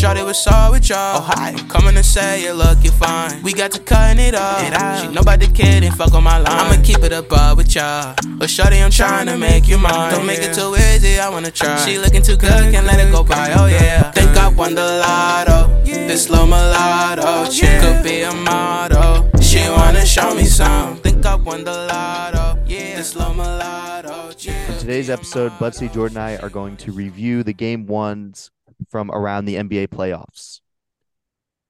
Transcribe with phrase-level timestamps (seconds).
[0.00, 1.18] Shorty was all with y'all.
[1.18, 1.52] Oh, hi.
[1.68, 3.42] Coming to say you look, you fine.
[3.42, 4.62] We got to cutting it off.
[4.62, 5.02] It out.
[5.02, 6.46] She know about the fuck on my line.
[6.48, 8.14] I'ma keep it above with y'all.
[8.38, 10.10] But Shorty, I'm trying to make you mine.
[10.10, 11.76] Don't make it too easy, I wanna try.
[11.84, 13.52] She looking too good, can't let it go by.
[13.52, 14.10] Oh yeah.
[14.12, 15.68] Think I won the lotto.
[15.84, 17.22] This slow mulatto.
[17.22, 19.28] Oh, she could be a model.
[19.42, 20.96] She wanna show me some.
[20.96, 22.58] Think I won the lotto.
[22.66, 22.96] Yeah.
[22.96, 24.30] This slow mulatto.
[24.38, 24.72] Yeah.
[24.72, 28.50] In today's episode, Buttsie, Jordan, and I are going to review the game ones
[28.90, 30.60] from around the NBA playoffs.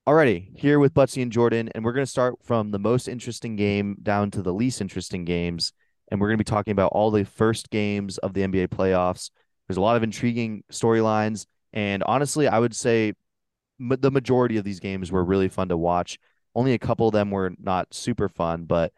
[0.09, 3.55] Alrighty, here with Buttsie and Jordan, and we're going to start from the most interesting
[3.55, 5.73] game down to the least interesting games.
[6.11, 9.30] And we're going to be talking about all the first games of the NBA playoffs.
[9.69, 11.47] There's a lot of intriguing storylines.
[11.73, 13.12] And honestly, I would say
[13.78, 16.19] m- the majority of these games were really fun to watch.
[16.55, 18.92] Only a couple of them were not super fun, but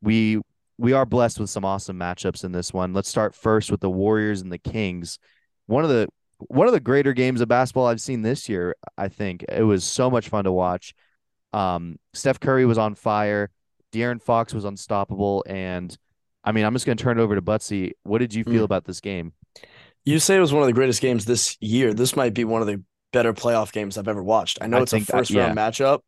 [0.00, 0.40] we
[0.78, 2.92] we are blessed with some awesome matchups in this one.
[2.92, 5.18] Let's start first with the Warriors and the Kings.
[5.66, 6.08] One of the
[6.48, 8.76] one of the greater games of basketball I've seen this year.
[8.98, 10.94] I think it was so much fun to watch.
[11.52, 13.50] Um, Steph Curry was on fire.
[13.92, 15.96] De'Aaron Fox was unstoppable, and
[16.42, 17.92] I mean, I'm just going to turn it over to Buttsie.
[18.02, 18.64] What did you feel Mm.
[18.64, 19.32] about this game?
[20.04, 21.94] You say it was one of the greatest games this year.
[21.94, 24.58] This might be one of the better playoff games I've ever watched.
[24.60, 26.00] I know I it's a think that- first round matchup,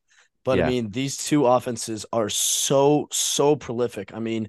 [0.44, 0.66] but Yeah.
[0.66, 4.12] I mean, these two offenses are so, so prolific.
[4.12, 4.48] I mean,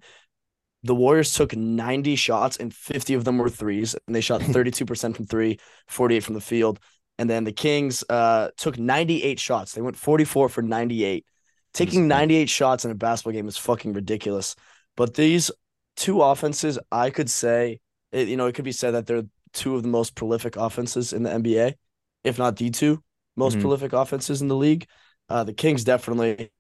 [0.88, 5.16] the Warriors took 90 shots and 50 of them were threes, and they shot 32%
[5.16, 6.80] from three, 48 from the field.
[7.20, 9.74] And then the Kings uh, took 98 shots.
[9.74, 11.26] They went 44 for 98.
[11.74, 14.56] Taking 98 shots in a basketball game is fucking ridiculous.
[14.96, 15.52] But these
[15.96, 17.80] two offenses, I could say,
[18.12, 21.14] it, you know, it could be said that they're two of the most prolific offenses
[21.14, 21.76] in the NBA,
[22.24, 23.04] if not the two
[23.36, 23.62] most Mhm.
[23.62, 24.88] prolific offenses in the league.
[25.30, 26.52] Uh, the Kings definitely,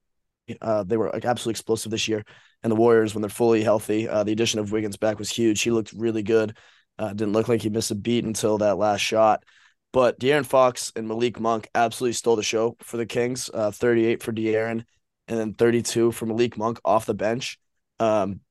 [0.61, 2.23] uh, they were like absolutely explosive this year,
[2.63, 4.07] and the Warriors when they're fully healthy.
[4.07, 5.61] Uh, the addition of Wiggins back was huge.
[5.61, 6.57] He looked really good.
[6.99, 9.43] Uh, didn't look like he missed a beat until that last shot.
[9.93, 13.49] But De'Aaron Fox and Malik Monk absolutely stole the show for the Kings.
[13.53, 14.83] Uh, 38 for De'Aaron,
[15.27, 17.59] and then 32 for Malik Monk off the bench.
[17.99, 18.41] Um,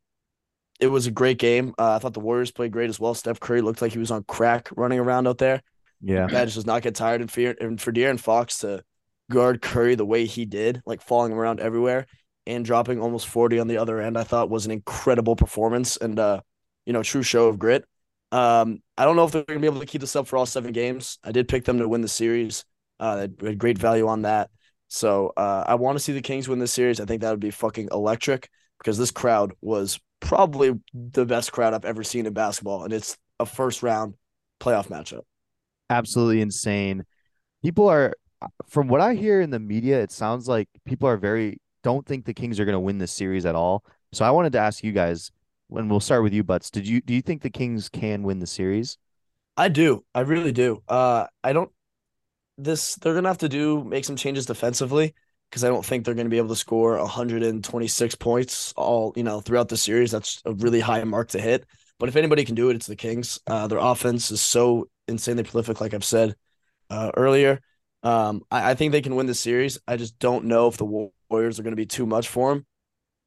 [0.80, 1.74] it was a great game.
[1.78, 3.14] Uh, I thought the Warriors played great as well.
[3.14, 5.62] Steph Curry looked like he was on crack running around out there.
[6.00, 7.22] Yeah, Guy just does not get tired.
[7.22, 8.82] And for, and for De'Aaron Fox to
[9.30, 12.06] guard Curry the way he did, like falling him around everywhere
[12.46, 16.18] and dropping almost 40 on the other end, I thought was an incredible performance and,
[16.18, 16.40] uh,
[16.84, 17.84] you know, true show of grit.
[18.32, 20.36] Um, I don't know if they're going to be able to keep this up for
[20.36, 21.18] all seven games.
[21.24, 22.64] I did pick them to win the series.
[22.98, 24.50] Uh, they had great value on that.
[24.88, 27.00] So uh, I want to see the Kings win this series.
[27.00, 28.48] I think that would be fucking electric
[28.78, 33.16] because this crowd was probably the best crowd I've ever seen in basketball, and it's
[33.40, 34.14] a first round
[34.60, 35.22] playoff matchup.
[35.90, 37.04] absolutely insane.
[37.62, 38.14] People are,
[38.68, 42.24] from what I hear in the media, it sounds like people are very don't think
[42.24, 43.84] the Kings are going to win this series at all.
[44.12, 45.30] So I wanted to ask you guys,
[45.68, 46.68] when we'll start with you, Butts.
[46.68, 48.98] Did you do you think the Kings can win the series?
[49.56, 50.04] I do.
[50.12, 50.82] I really do.
[50.88, 51.70] Uh, I don't.
[52.58, 55.14] This they're gonna have to do make some changes defensively
[55.48, 59.40] because I don't think they're gonna be able to score 126 points all you know
[59.40, 60.10] throughout the series.
[60.10, 61.66] That's a really high mark to hit.
[62.00, 63.38] But if anybody can do it, it's the Kings.
[63.46, 66.34] Uh, their offense is so insanely prolific, like I've said
[66.90, 67.60] uh, earlier.
[68.02, 69.78] Um, I, I think they can win the series.
[69.86, 72.66] I just don't know if the Warriors are going to be too much for them.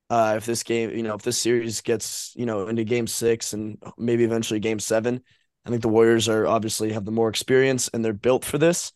[0.09, 3.53] Uh, if this game, you know, if this series gets, you know, into game six
[3.53, 5.21] and maybe eventually game seven,
[5.65, 8.91] I think the Warriors are obviously have the more experience and they're built for this.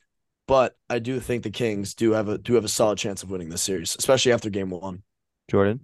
[0.47, 3.29] But I do think the Kings do have a do have a solid chance of
[3.29, 5.03] winning this series, especially after game one.
[5.49, 5.81] Jordan.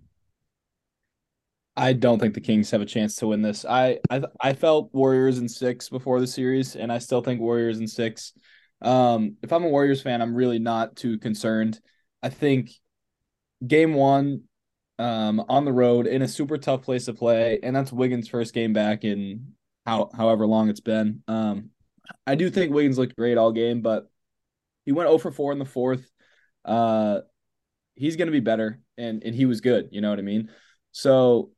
[1.77, 3.63] I don't think the Kings have a chance to win this.
[3.63, 7.79] I I I felt Warriors in six before the series, and I still think Warriors
[7.79, 8.33] in six.
[8.81, 11.79] Um, if I'm a Warriors fan, I'm really not too concerned.
[12.21, 12.71] I think
[13.65, 14.43] game one,
[14.97, 18.53] um, on the road in a super tough place to play, and that's Wiggins' first
[18.53, 19.53] game back in
[19.85, 21.23] how however long it's been.
[21.27, 21.69] Um,
[22.27, 24.09] I do think Wiggins looked great all game, but
[24.85, 26.09] he went 0 for 4 in the fourth.
[26.65, 27.21] Uh,
[27.95, 29.89] he's going to be better, and and he was good.
[29.91, 30.49] You know what I mean?
[30.91, 31.51] So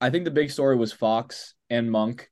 [0.00, 2.30] I think the big story was Fox and Monk.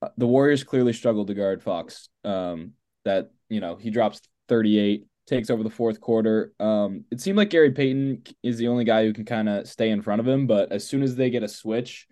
[0.00, 2.08] Uh, The Warriors clearly struggled to guard Fox.
[2.24, 2.72] Um,
[3.04, 6.52] that you know he drops 38, takes over the fourth quarter.
[6.60, 9.90] Um, it seemed like Gary Payton is the only guy who can kind of stay
[9.90, 12.06] in front of him, but as soon as they get a switch,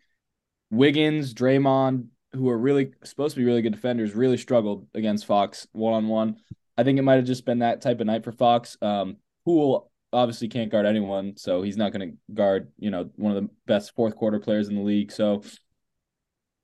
[0.71, 5.67] Wiggins, Draymond, who are really supposed to be really good defenders, really struggled against Fox
[5.73, 6.37] one on one.
[6.79, 8.79] I think it might have just been that type of night for Fox.
[8.81, 13.37] Um, Poole obviously can't guard anyone, so he's not going to guard, you know, one
[13.37, 15.13] of the best fourth quarter players in the league.
[15.13, 15.43] So,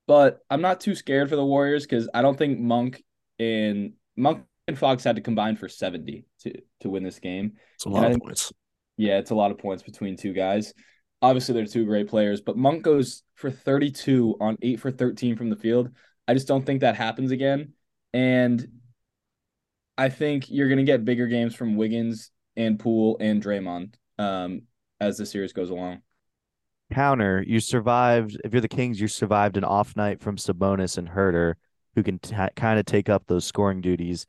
[0.07, 3.05] but I'm not too scared for the Warriors because I don't think Monk
[3.39, 7.55] and Monk and Fox had to combine for 70 to to win this game.
[7.75, 8.53] It's a lot I of think- points.
[8.97, 10.75] Yeah, it's a lot of points between two guys.
[11.23, 15.51] Obviously, they're two great players, but Monk goes for 32 on 8 for 13 from
[15.51, 15.91] the field.
[16.27, 17.73] I just don't think that happens again.
[18.13, 18.67] And
[19.97, 24.63] I think you're gonna get bigger games from Wiggins and Poole and Draymond um,
[25.01, 26.03] as the series goes along.
[26.93, 28.41] Counter, you survived.
[28.45, 31.55] If you're the Kings, you survived an off night from Sabonis and Huerter,
[31.95, 34.27] who can t- kind of take up those scoring duties.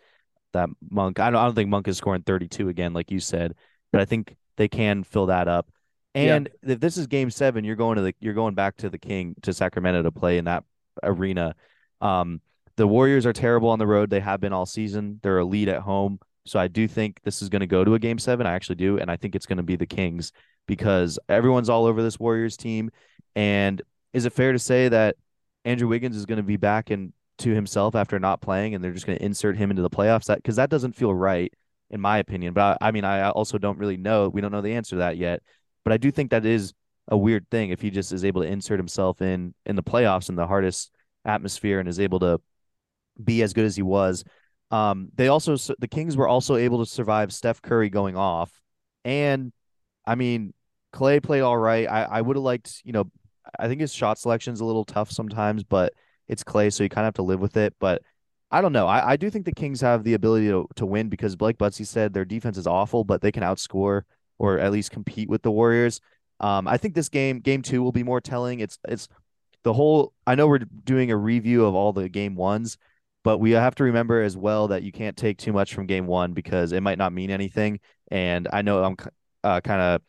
[0.53, 3.55] That Monk, I don't, I don't think Monk is scoring 32 again, like you said,
[3.91, 5.69] but I think they can fill that up.
[6.15, 6.73] And yeah.
[6.73, 9.35] if this is Game Seven, you're going to the you're going back to the King
[9.43, 10.63] to Sacramento to play in that
[11.03, 11.55] arena.
[12.01, 12.41] Um,
[12.77, 14.09] the Warriors are terrible on the road.
[14.09, 15.19] They have been all season.
[15.21, 16.19] They're elite at home.
[16.45, 18.47] So I do think this is going to go to a game seven.
[18.47, 18.97] I actually do.
[18.97, 20.31] And I think it's going to be the Kings
[20.65, 22.89] because everyone's all over this Warriors team.
[23.35, 23.81] And
[24.13, 25.15] is it fair to say that
[25.65, 28.93] Andrew Wiggins is going to be back and to himself after not playing and they're
[28.93, 30.25] just going to insert him into the playoffs?
[30.25, 31.53] That because that doesn't feel right
[31.89, 32.53] in my opinion.
[32.53, 34.29] But I, I mean, I also don't really know.
[34.29, 35.41] We don't know the answer to that yet.
[35.83, 36.73] But I do think that is
[37.07, 40.29] a weird thing if he just is able to insert himself in in the playoffs
[40.29, 40.91] in the hardest
[41.25, 42.39] atmosphere and is able to
[43.21, 44.23] be as good as he was.
[44.71, 48.51] Um, they also the Kings were also able to survive Steph Curry going off,
[49.03, 49.51] and
[50.05, 50.53] I mean
[50.93, 51.87] Klay played all right.
[51.87, 53.09] I I would have liked you know
[53.57, 55.93] I think his shot selection is a little tough sometimes, but
[56.29, 57.73] it's Klay, so you kind of have to live with it.
[57.79, 58.01] But
[58.51, 58.87] I don't know.
[58.87, 61.85] I, I do think the Kings have the ability to to win because Blake Buttsie
[61.85, 64.03] said their defense is awful, but they can outscore
[64.37, 65.99] or at least compete with the Warriors.
[66.39, 68.61] Um, I think this game, game two, will be more telling.
[68.61, 69.07] It's it's
[69.63, 70.13] the whole.
[70.25, 72.77] I know we're doing a review of all the game ones,
[73.23, 76.07] but we have to remember as well that you can't take too much from game
[76.07, 77.79] one because it might not mean anything.
[78.09, 78.95] And I know I'm
[79.43, 80.01] uh, kind of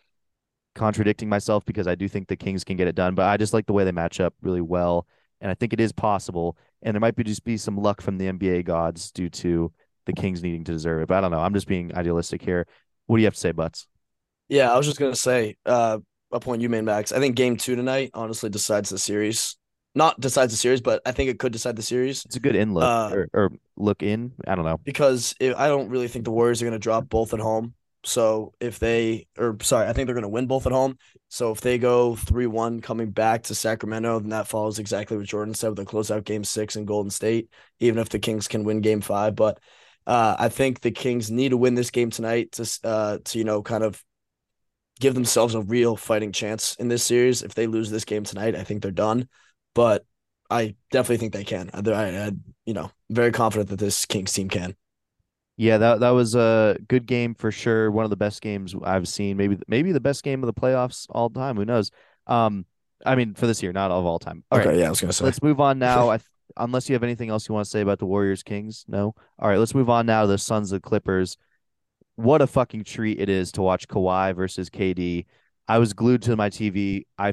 [0.75, 3.52] contradicting myself because I do think the Kings can get it done, but I just
[3.52, 5.06] like the way they match up really well,
[5.40, 6.56] and I think it is possible.
[6.82, 9.72] And there might be just be some luck from the NBA gods due to
[10.06, 11.08] the Kings needing to deserve it.
[11.08, 11.40] But I don't know.
[11.40, 12.66] I'm just being idealistic here.
[13.06, 13.87] What do you have to say, Butts?
[14.48, 15.98] Yeah, I was just gonna say uh,
[16.32, 17.12] a point you made, Max.
[17.12, 19.56] I think Game Two tonight honestly decides the series.
[19.94, 22.25] Not decides the series, but I think it could decide the series.
[22.25, 24.32] It's a good in look uh, or, or, look in.
[24.46, 27.34] I don't know because if, I don't really think the Warriors are gonna drop both
[27.34, 27.75] at home.
[28.02, 30.99] So if they or sorry, I think they're gonna win both at home.
[31.29, 35.26] So if they go three one coming back to Sacramento, then that follows exactly what
[35.26, 37.50] Jordan said with the closeout Game Six in Golden State.
[37.79, 39.61] Even if the Kings can win Game Five, but
[40.06, 43.44] uh, I think the Kings need to win this game tonight to uh, to you
[43.44, 44.03] know kind of
[44.99, 47.43] give themselves a real fighting chance in this series.
[47.43, 49.29] If they lose this game tonight, I think they're done.
[49.75, 50.05] But
[50.50, 51.70] I definitely think they can.
[51.73, 52.32] I, I, I
[52.64, 54.75] you know, very confident that this Kings team can.
[55.60, 57.90] Yeah, that that was a good game for sure.
[57.90, 59.36] One of the best games I've seen.
[59.36, 61.56] Maybe maybe the best game of the playoffs all time.
[61.56, 61.90] Who knows?
[62.26, 62.64] Um,
[63.04, 64.42] I mean, for this year, not of all time.
[64.50, 65.24] All okay, right, yeah, I was gonna say.
[65.24, 66.10] Let's move on now.
[66.12, 66.18] I,
[66.56, 69.14] unless you have anything else you want to say about the Warriors Kings, no.
[69.38, 71.36] All right, let's move on now to the Suns of Clippers
[72.20, 75.26] what a fucking treat it is to watch Kawhi versus KD.
[75.66, 77.04] I was glued to my TV.
[77.18, 77.32] I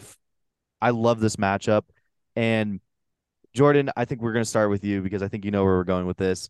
[0.82, 1.84] I love this matchup.
[2.36, 2.80] And
[3.54, 5.76] Jordan, I think we're going to start with you because I think you know where
[5.76, 6.50] we're going with this.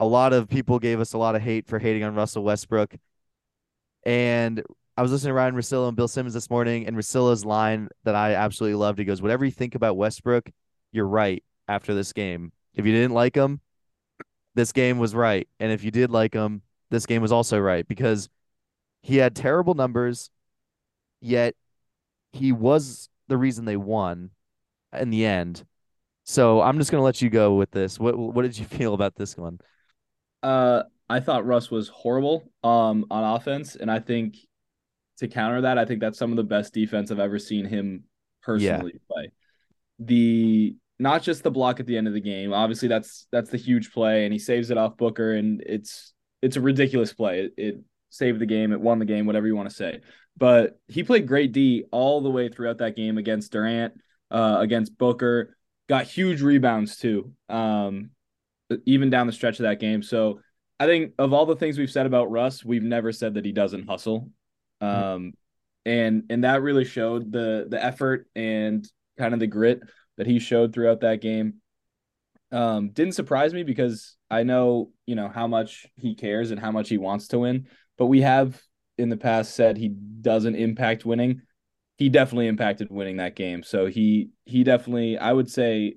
[0.00, 2.94] A lot of people gave us a lot of hate for hating on Russell Westbrook.
[4.04, 4.62] And
[4.96, 8.14] I was listening to Ryan Russillo and Bill Simmons this morning, and Russillo's line that
[8.14, 8.98] I absolutely loved.
[8.98, 10.50] He goes, Whatever you think about Westbrook,
[10.92, 12.52] you're right after this game.
[12.74, 13.60] If you didn't like him,
[14.54, 15.48] this game was right.
[15.58, 18.28] And if you did like him, this game was also right because
[19.02, 20.30] he had terrible numbers,
[21.20, 21.54] yet
[22.32, 24.30] he was the reason they won
[24.92, 25.64] in the end.
[26.24, 27.98] So I'm just gonna let you go with this.
[27.98, 29.58] What what did you feel about this one?
[30.44, 34.36] Uh, I thought Russ was horrible um on offense, and I think
[35.18, 38.04] to counter that, I think that's some of the best defense I've ever seen him
[38.42, 39.00] personally yeah.
[39.10, 39.30] play.
[39.98, 42.52] The not just the block at the end of the game.
[42.52, 46.56] Obviously, that's that's the huge play, and he saves it off Booker, and it's it's
[46.56, 47.40] a ridiculous play.
[47.40, 50.00] It, it saved the game, it won the game, whatever you want to say.
[50.36, 53.94] But he played great D all the way throughout that game against Durant,
[54.30, 55.56] uh, against Booker.
[55.88, 58.10] Got huge rebounds too, um,
[58.86, 60.02] even down the stretch of that game.
[60.02, 60.40] So
[60.78, 63.52] I think of all the things we've said about Russ, we've never said that he
[63.52, 64.30] doesn't hustle,
[64.80, 65.32] um,
[65.84, 68.86] and and that really showed the the effort and
[69.18, 69.80] kind of the grit
[70.16, 71.54] that he showed throughout that game.
[72.52, 76.70] Um, didn't surprise me because I know, you know, how much he cares and how
[76.70, 77.66] much he wants to win.
[77.98, 78.60] But we have
[78.98, 81.42] in the past said he doesn't impact winning.
[81.98, 83.62] He definitely impacted winning that game.
[83.62, 85.96] So he he definitely I would say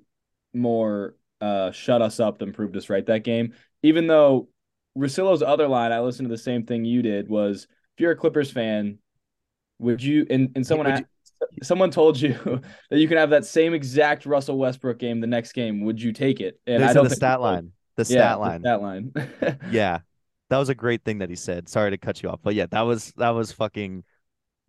[0.54, 3.54] more uh shut us up than proved us right that game.
[3.82, 4.48] Even though
[4.96, 7.66] Russillo's other line, I listened to the same thing you did, was
[7.96, 8.98] if you're a Clippers fan,
[9.78, 11.04] would you and, and someone you,
[11.62, 12.34] someone told you
[12.90, 16.12] that you can have that same exact Russell Westbrook game the next game, would you
[16.12, 16.60] take it?
[16.66, 17.72] And I don't the stat line.
[17.96, 18.62] The stat yeah, line.
[18.62, 19.72] The stat line.
[19.72, 19.98] yeah.
[20.50, 21.68] That was a great thing that he said.
[21.68, 22.40] Sorry to cut you off.
[22.42, 24.04] But yeah, that was that was fucking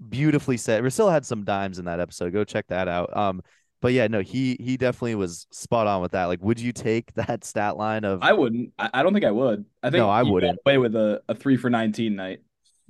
[0.08, 0.84] beautifully said.
[0.84, 2.34] Russillo had some dimes in that episode.
[2.34, 3.16] Go check that out.
[3.16, 3.42] Um
[3.82, 6.26] but yeah, no, he he definitely was spot on with that.
[6.26, 8.22] Like, would you take that stat line of?
[8.22, 8.74] I wouldn't.
[8.78, 9.66] I, I don't think I would.
[9.84, 10.60] I think No, I wouldn't.
[10.66, 12.42] Away with a, a three for nineteen night.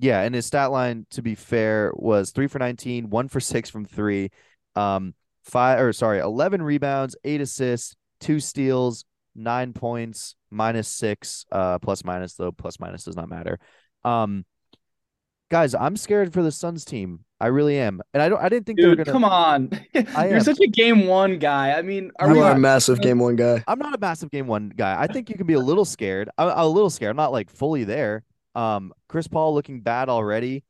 [0.02, 3.70] Yeah, and his stat line, to be fair, was three for 19, one for six
[3.70, 4.32] from three,
[4.78, 9.04] um, five or sorry, 11 rebounds, eight assists, two steals,
[9.36, 13.60] nine points, minus six, uh, plus minus though, plus minus does not matter.
[14.06, 14.46] Um,
[15.50, 17.26] guys, I'm scared for the Suns team.
[17.42, 18.42] I really am, and I don't.
[18.42, 19.12] I didn't think they were gonna.
[19.12, 19.70] come on.
[19.94, 21.72] You're such a game one guy.
[21.72, 23.64] I mean, are You we are a massive game one guy.
[23.68, 25.00] I'm not a massive game one guy.
[25.00, 26.30] I think you can be a little scared.
[26.38, 27.12] I'm, I'm a little scared.
[27.12, 28.24] I'm not like fully there.
[28.56, 30.64] Um, Chris Paul looking bad already.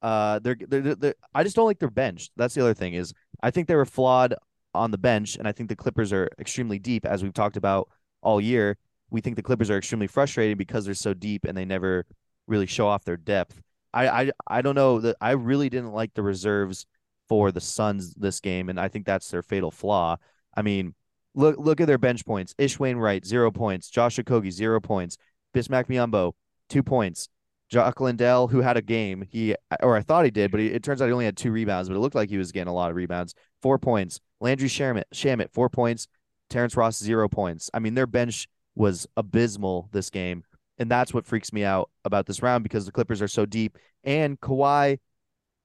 [0.00, 2.30] Uh, they're, they're, they're, they're- I just don't like their bench.
[2.36, 4.34] That's the other thing is I think they were flawed
[4.74, 7.88] on the bench, and I think the Clippers are extremely deep, as we've talked about
[8.22, 8.78] all year.
[9.10, 12.06] We think the Clippers are extremely frustrating because they're so deep and they never
[12.46, 13.60] really show off their depth.
[13.96, 16.86] I I, I don't know that I really didn't like the reserves
[17.28, 20.16] for the Suns this game, and I think that's their fatal flaw.
[20.56, 20.94] I mean,
[21.34, 22.54] look look at their bench points.
[22.58, 23.90] Ish Wainwright zero points.
[23.90, 25.16] Josh Okogie zero points.
[25.54, 26.32] Bismack Biyombo
[26.68, 27.28] two points.
[27.68, 30.84] Jock Landale, who had a game, he or I thought he did, but he, it
[30.84, 32.74] turns out he only had two rebounds, but it looked like he was getting a
[32.74, 33.34] lot of rebounds.
[33.60, 34.20] Four points.
[34.40, 36.06] Landry Shamet, Shamet four points.
[36.48, 37.70] Terrence Ross zero points.
[37.74, 40.44] I mean, their bench was abysmal this game,
[40.78, 43.78] and that's what freaks me out about this round because the Clippers are so deep,
[44.04, 44.98] and Kawhi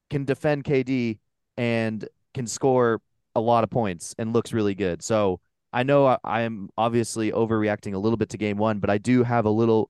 [0.10, 1.20] can defend KD
[1.58, 3.02] and can score
[3.36, 5.02] a lot of points and looks really good.
[5.02, 5.40] So
[5.74, 9.24] I know I, am obviously overreacting a little bit to game one, but I do
[9.24, 9.90] have a little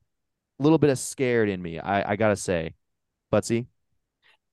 [0.59, 1.79] little bit of scared in me.
[1.79, 2.75] I, I gotta say.
[3.33, 3.67] Buttsie?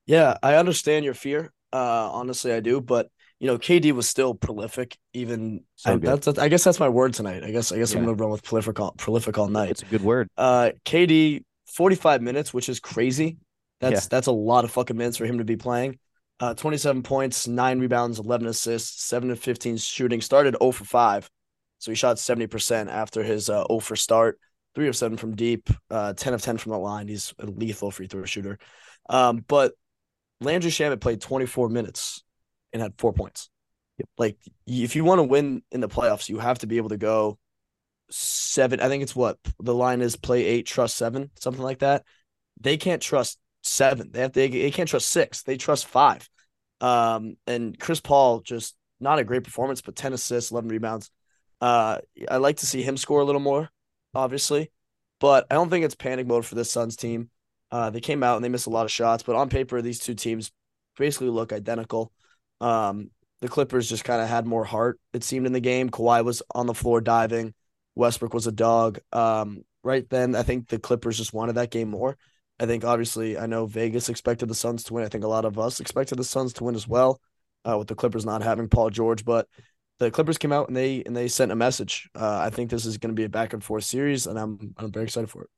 [0.06, 1.52] Yeah, I understand your fear.
[1.72, 2.80] Uh, honestly, I do.
[2.80, 3.10] But
[3.40, 4.96] you know, KD was still prolific.
[5.12, 7.44] Even So I, that's, that's I guess that's my word tonight.
[7.44, 9.70] I guess I guess I'm gonna run with prolific all, prolific all night.
[9.70, 10.28] It's a good word.
[10.36, 13.36] Uh, KD 45 minutes, which is crazy.
[13.80, 14.08] That's Yeah.
[14.10, 15.98] that's a lot of fucking minutes for him to be playing.
[16.40, 20.20] Uh, 27 points, nine rebounds, 11 assists, seven to 15 shooting.
[20.20, 21.28] Started 0 for 5,
[21.78, 24.38] so he shot 70% after his uh, 0 for start.
[24.74, 27.08] Three of seven from deep, uh, 10 of 10 from the line.
[27.08, 28.58] He's a lethal free throw shooter.
[29.08, 29.72] Um, but
[30.40, 32.22] Landry Shamet played 24 minutes
[32.72, 33.50] and had four points.
[33.98, 34.08] Yep.
[34.18, 36.96] Like, if you want to win in the playoffs, you have to be able to
[36.96, 37.38] go
[38.10, 38.80] seven.
[38.80, 42.04] I think it's what the line is: play eight, trust seven, something like that.
[42.60, 44.10] They can't trust seven.
[44.12, 45.42] They have to, they can't trust six.
[45.42, 46.28] They trust five.
[46.80, 51.10] Um, and Chris Paul just not a great performance, but ten assists, eleven rebounds.
[51.60, 51.98] Uh,
[52.30, 53.68] I like to see him score a little more,
[54.14, 54.70] obviously,
[55.18, 57.30] but I don't think it's panic mode for this Suns team.
[57.70, 59.98] Uh, they came out and they missed a lot of shots, but on paper, these
[59.98, 60.52] two teams
[60.96, 62.12] basically look identical.
[62.60, 63.10] Um,
[63.40, 65.90] the Clippers just kind of had more heart, it seemed, in the game.
[65.90, 67.54] Kawhi was on the floor diving.
[67.94, 68.98] Westbrook was a dog.
[69.12, 72.16] Um, right then, I think the Clippers just wanted that game more.
[72.60, 75.04] I think obviously, I know Vegas expected the Suns to win.
[75.04, 77.20] I think a lot of us expected the Suns to win as well,
[77.64, 79.24] uh, with the Clippers not having Paul George.
[79.24, 79.46] But
[79.98, 82.08] the Clippers came out and they and they sent a message.
[82.14, 84.74] Uh, I think this is going to be a back and forth series, and I'm
[84.76, 85.50] I'm very excited for it.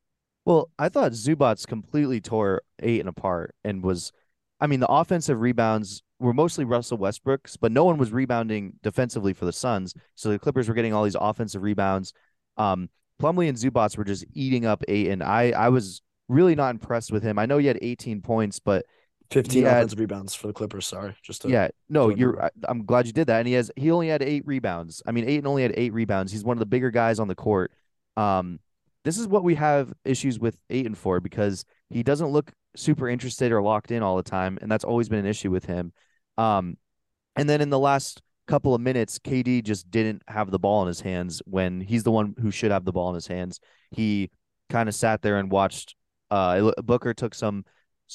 [0.44, 4.10] Well, I thought Zubac completely tore Ayton apart and was,
[4.58, 9.32] I mean, the offensive rebounds were mostly Russell Westbrook's, but no one was rebounding defensively
[9.32, 9.94] for the Suns.
[10.14, 12.12] So the Clippers were getting all these offensive rebounds.
[12.56, 12.88] Um,
[13.20, 15.22] Plumlee and Zubac were just eating up Ayton.
[15.22, 17.38] I I was really not impressed with him.
[17.38, 18.86] I know he had 18 points, but
[19.30, 20.86] 15 had- offensive rebounds for the Clippers.
[20.86, 22.42] Sorry, just to, yeah, no, you're.
[22.42, 23.38] I, I'm glad you did that.
[23.38, 25.02] And he has he only had eight rebounds.
[25.06, 26.32] I mean, Ayton only had eight rebounds.
[26.32, 27.72] He's one of the bigger guys on the court.
[28.16, 28.60] Um,
[29.04, 33.50] this is what we have issues with Ayton for because he doesn't look super interested
[33.52, 35.92] or locked in all the time, and that's always been an issue with him.
[36.40, 36.78] Um,
[37.36, 40.88] and then in the last couple of minutes, KD just didn't have the ball in
[40.88, 43.60] his hands when he's the one who should have the ball in his hands.
[43.90, 44.30] He
[44.70, 45.94] kind of sat there and watched.
[46.30, 47.64] Uh, Booker took some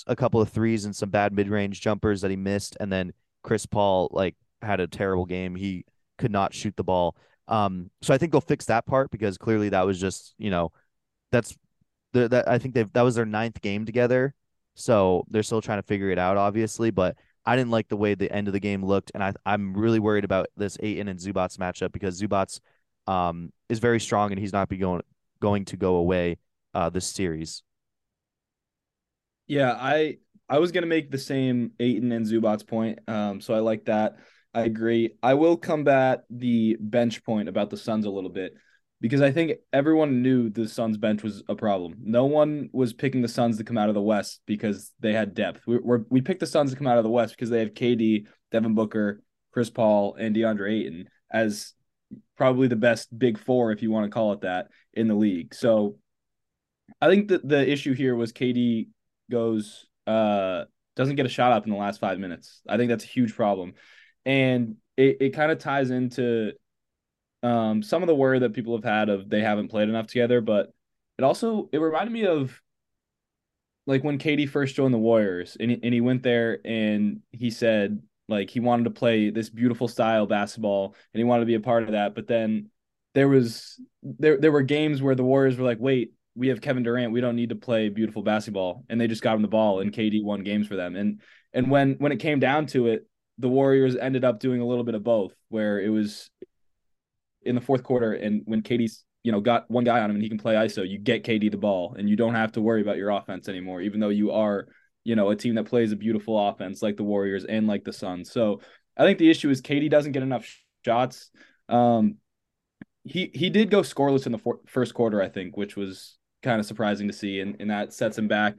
[0.08, 3.14] a couple of threes and some bad mid-range jumpers that he missed, and then
[3.44, 5.56] Chris Paul like had a terrible game.
[5.56, 5.86] He
[6.18, 7.16] could not shoot the ball.
[7.48, 10.72] Um, so I think they'll fix that part because clearly that was just you know,
[11.32, 11.56] that's
[12.14, 14.34] that I think they that was their ninth game together,
[14.74, 16.90] so they're still trying to figure it out, obviously.
[16.90, 19.74] But I didn't like the way the end of the game looked, and I I'm
[19.76, 22.60] really worried about this Ayton and Zubac matchup because Zubac
[23.08, 25.02] um is very strong and he's not be going
[25.42, 26.38] going to go away
[26.74, 27.64] uh this series.
[29.48, 30.18] Yeah, I
[30.50, 33.00] I was gonna make the same Ayton and Zubac point.
[33.08, 34.18] Um, so I like that.
[34.54, 35.12] I agree.
[35.22, 38.56] I will combat the bench point about the Suns a little bit
[39.02, 41.96] because I think everyone knew the Suns bench was a problem.
[42.02, 45.34] No one was picking the Suns to come out of the West because they had
[45.34, 45.62] depth.
[45.68, 47.74] We we're, we picked the Suns to come out of the West because they have
[47.74, 49.22] KD, Devin Booker,
[49.52, 51.74] Chris Paul, and DeAndre Ayton as
[52.38, 55.54] probably the best big four, if you want to call it that, in the league.
[55.54, 55.98] So
[57.02, 58.88] I think that the issue here was KD
[59.30, 62.62] goes uh doesn't get a shot up in the last five minutes.
[62.70, 63.74] I think that's a huge problem.
[64.26, 66.54] and it, it kind of ties into
[67.46, 70.42] um, some of the worry that people have had of they haven't played enough together,
[70.42, 70.74] but
[71.20, 72.60] it also it reminded me of
[73.86, 77.52] like when KD first joined the Warriors and he, and he went there and he
[77.52, 81.54] said like he wanted to play this beautiful style basketball and he wanted to be
[81.54, 82.72] a part of that, but then
[83.14, 86.82] there was there there were games where the Warriors were like, wait, we have Kevin
[86.82, 89.82] Durant, we don't need to play beautiful basketball, and they just got him the ball
[89.82, 91.22] and KD won games for them, and
[91.54, 94.84] and when when it came down to it, the Warriors ended up doing a little
[94.84, 96.32] bit of both, where it was
[97.46, 100.24] in the fourth quarter, and when KD's you know got one guy on him and
[100.24, 102.82] he can play ISO, you get KD the ball, and you don't have to worry
[102.82, 104.68] about your offense anymore, even though you are
[105.04, 107.94] you know a team that plays a beautiful offense like the Warriors and like the
[107.94, 108.32] Suns.
[108.32, 108.62] So
[108.98, 110.48] I think the issue is KD doesn't get enough
[110.84, 111.32] shots.
[111.70, 112.16] Um,
[113.04, 116.60] he he did go scoreless in the for- first quarter, I think, which was kind
[116.60, 118.56] of surprising to see, and, and that sets him back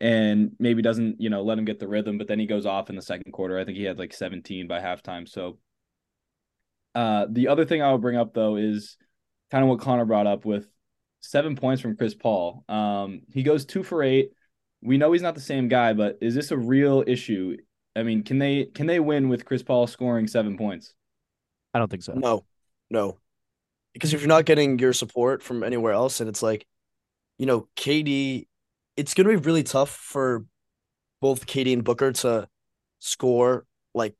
[0.00, 2.88] and maybe doesn't you know let him get the rhythm but then he goes off
[2.88, 5.58] in the second quarter i think he had like 17 by halftime so
[6.94, 8.96] uh the other thing i would bring up though is
[9.50, 10.66] kind of what connor brought up with
[11.20, 12.64] seven points from chris paul.
[12.68, 14.30] Um he goes two for eight.
[14.82, 17.56] We know he's not the same guy but is this a real issue?
[17.94, 20.94] I mean can they can they win with chris paul scoring seven points?
[21.74, 22.14] I don't think so.
[22.14, 22.44] No,
[22.90, 23.18] no,
[23.92, 26.66] because if you're not getting your support from anywhere else, and it's like,
[27.38, 28.46] you know, KD,
[28.96, 30.44] it's gonna be really tough for
[31.20, 32.48] both KD and Booker to
[32.98, 34.14] score like,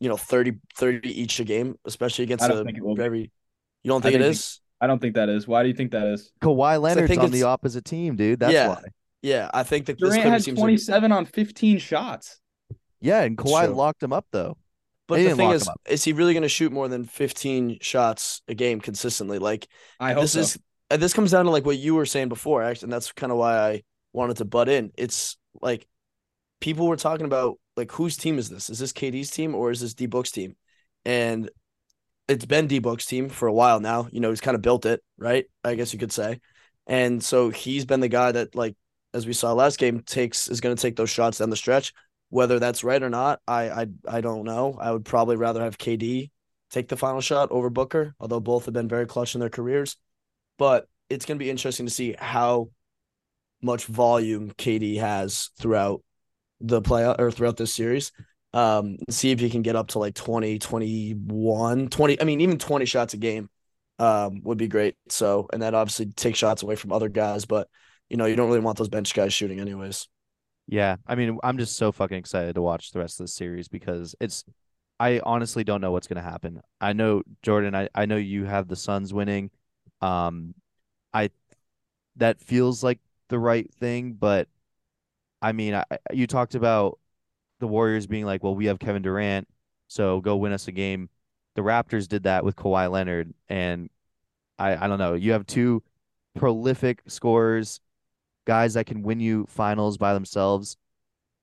[0.00, 2.94] you know, 30, 30 each a game, especially against a think be.
[2.94, 3.30] very.
[3.82, 4.60] You don't think it think is?
[4.78, 7.30] i don't think that is why do you think that is Kawhi Leonard's think on
[7.30, 8.40] the opposite team, dude.
[8.40, 8.68] That's Yeah.
[8.68, 8.82] why.
[9.22, 12.40] Yeah, I think that durant Clippers had team's are- 27 on 15 shots
[13.00, 14.58] Yeah, and Kawhi locked him up though.
[15.08, 18.42] But They the thing is, is he really going to shoot more than 15 shots
[18.48, 19.38] a game consistently?
[19.38, 19.68] Like
[20.00, 20.40] i hope this so.
[20.40, 20.58] is
[20.90, 23.32] and this comes down to like what you were saying before, actually, and that's kind
[23.32, 24.92] of why I wanted to butt in.
[24.96, 25.86] It's like
[26.60, 28.70] people were talking about like whose team is this?
[28.70, 30.56] Is this KD's team or is this D Book's team?
[31.04, 31.50] And
[32.28, 34.08] it's been D Book's team for a while now.
[34.10, 35.46] You know, he's kind of built it, right?
[35.62, 36.40] I guess you could say.
[36.86, 38.76] And so he's been the guy that, like,
[39.12, 41.92] as we saw last game, takes is going to take those shots down the stretch.
[42.28, 44.76] Whether that's right or not, I I I don't know.
[44.80, 46.30] I would probably rather have KD
[46.70, 49.96] take the final shot over Booker, although both have been very clutch in their careers.
[50.58, 52.70] But it's going to be interesting to see how
[53.62, 56.02] much volume KD has throughout
[56.60, 58.12] the play or throughout this series.
[58.52, 62.20] Um, see if he can get up to like 20, 21, 20.
[62.20, 63.50] I mean, even 20 shots a game
[63.98, 64.96] um, would be great.
[65.08, 67.68] So, and that obviously takes shots away from other guys, but
[68.08, 70.08] you know, you don't really want those bench guys shooting anyways.
[70.68, 73.68] Yeah, I mean, I'm just so fucking excited to watch the rest of the series
[73.68, 74.44] because it's.
[74.98, 76.62] I honestly don't know what's gonna happen.
[76.80, 77.74] I know Jordan.
[77.74, 79.50] I I know you have the Suns winning.
[80.00, 80.54] Um,
[81.12, 81.30] I
[82.16, 84.48] that feels like the right thing, but
[85.42, 86.98] I mean, I, you talked about
[87.60, 89.48] the Warriors being like, well, we have Kevin Durant,
[89.88, 91.08] so go win us a game.
[91.54, 93.88] The Raptors did that with Kawhi Leonard, and
[94.58, 95.14] I I don't know.
[95.14, 95.82] You have two
[96.34, 97.80] prolific scorers,
[98.46, 100.76] guys that can win you finals by themselves.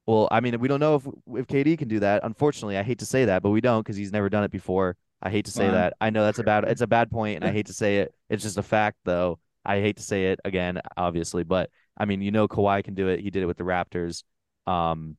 [0.05, 1.07] Well, I mean, we don't know if
[1.39, 2.23] if KD can do that.
[2.23, 4.97] Unfortunately, I hate to say that, but we don't because he's never done it before.
[5.21, 5.93] I hate to say that.
[6.01, 8.13] I know that's a bad it's a bad point, and I hate to say it.
[8.29, 9.39] It's just a fact, though.
[9.65, 13.07] I hate to say it again, obviously, but I mean, you know, Kawhi can do
[13.07, 13.19] it.
[13.19, 14.23] He did it with the Raptors.
[14.65, 15.17] Um,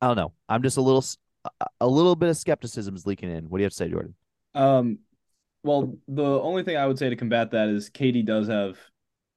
[0.00, 0.32] I don't know.
[0.48, 1.04] I'm just a little
[1.80, 3.48] a little bit of skepticism is leaking in.
[3.48, 4.14] What do you have to say, Jordan?
[4.54, 4.98] Um,
[5.62, 8.78] well, the only thing I would say to combat that is KD does have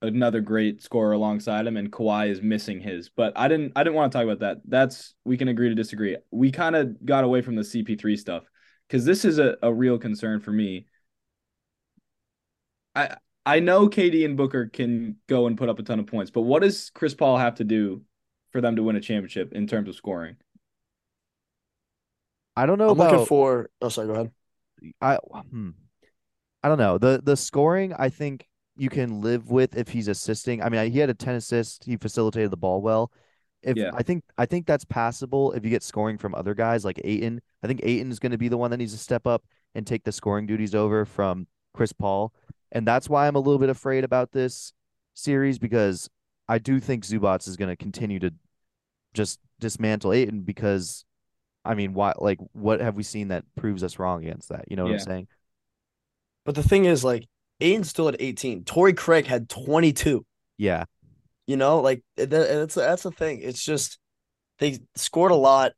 [0.01, 3.09] another great scorer alongside him, and Kawhi is missing his.
[3.09, 4.57] But I didn't I didn't want to talk about that.
[4.65, 6.17] That's we can agree to disagree.
[6.31, 8.43] We kind of got away from the CP3 stuff
[8.87, 10.85] because this is a, a real concern for me.
[12.95, 13.17] I
[13.47, 16.41] I know KD and Booker can go and put up a ton of points, but
[16.41, 18.01] what does Chris Paul have to do
[18.51, 20.35] for them to win a championship in terms of scoring?
[22.57, 23.69] I don't know I'm about looking for.
[23.81, 24.07] Oh, sorry.
[24.07, 24.31] Go ahead.
[24.99, 25.15] I
[25.49, 25.69] hmm.
[26.61, 26.97] I don't know.
[26.97, 30.61] The the scoring I think you can live with if he's assisting.
[30.61, 31.85] I mean, he had a 10 assist.
[31.85, 33.13] he facilitated the ball well.
[33.63, 33.91] If Yeah.
[33.93, 37.41] I think I think that's passable if you get scoring from other guys like Ayton.
[37.63, 39.87] I think Ayton is going to be the one that needs to step up and
[39.87, 42.33] take the scoring duties over from Chris Paul.
[42.71, 44.73] And that's why I'm a little bit afraid about this
[45.13, 46.09] series because
[46.47, 48.33] I do think Zubac is going to continue to
[49.13, 51.05] just dismantle Ayton because
[51.65, 54.65] I mean, why like what have we seen that proves us wrong against that?
[54.69, 55.27] You know what I'm saying?
[56.45, 57.27] But the thing is, like,
[57.59, 58.63] Ayton's still at 18.
[58.63, 60.25] Torrey Craig had 22.
[60.57, 60.85] Yeah.
[61.45, 63.41] You know, like that's that's the thing.
[63.41, 63.99] It's just
[64.59, 65.73] they scored a lot.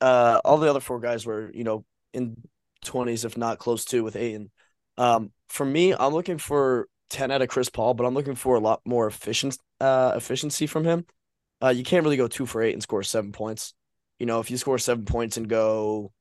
[0.00, 2.36] Uh, all the other four guys were, you know, in
[2.84, 4.50] 20s, if not close to, with Aiden.
[5.02, 8.54] Um, for me, I'm looking for 10 out of Chris Paul, but I'm looking for
[8.56, 11.06] a lot more efficient uh efficiency from him.
[11.62, 13.74] Uh, you can't really go two for eight and score seven points.
[14.18, 16.12] You know, if you score seven points and go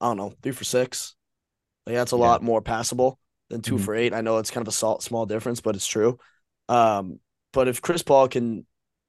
[0.00, 1.14] I don't know, three for six.
[1.86, 2.22] Like that's a Yeah.
[2.28, 3.80] lot more passable than 2 Mhm.
[3.84, 4.14] for eight.
[4.14, 6.18] I know it's kind of a small, small difference, but it's true.
[6.68, 7.20] Um,
[7.52, 8.66] but if Chris Paul can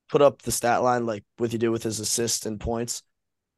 [0.10, 3.04] put up the stat line like what he did with his assists and points,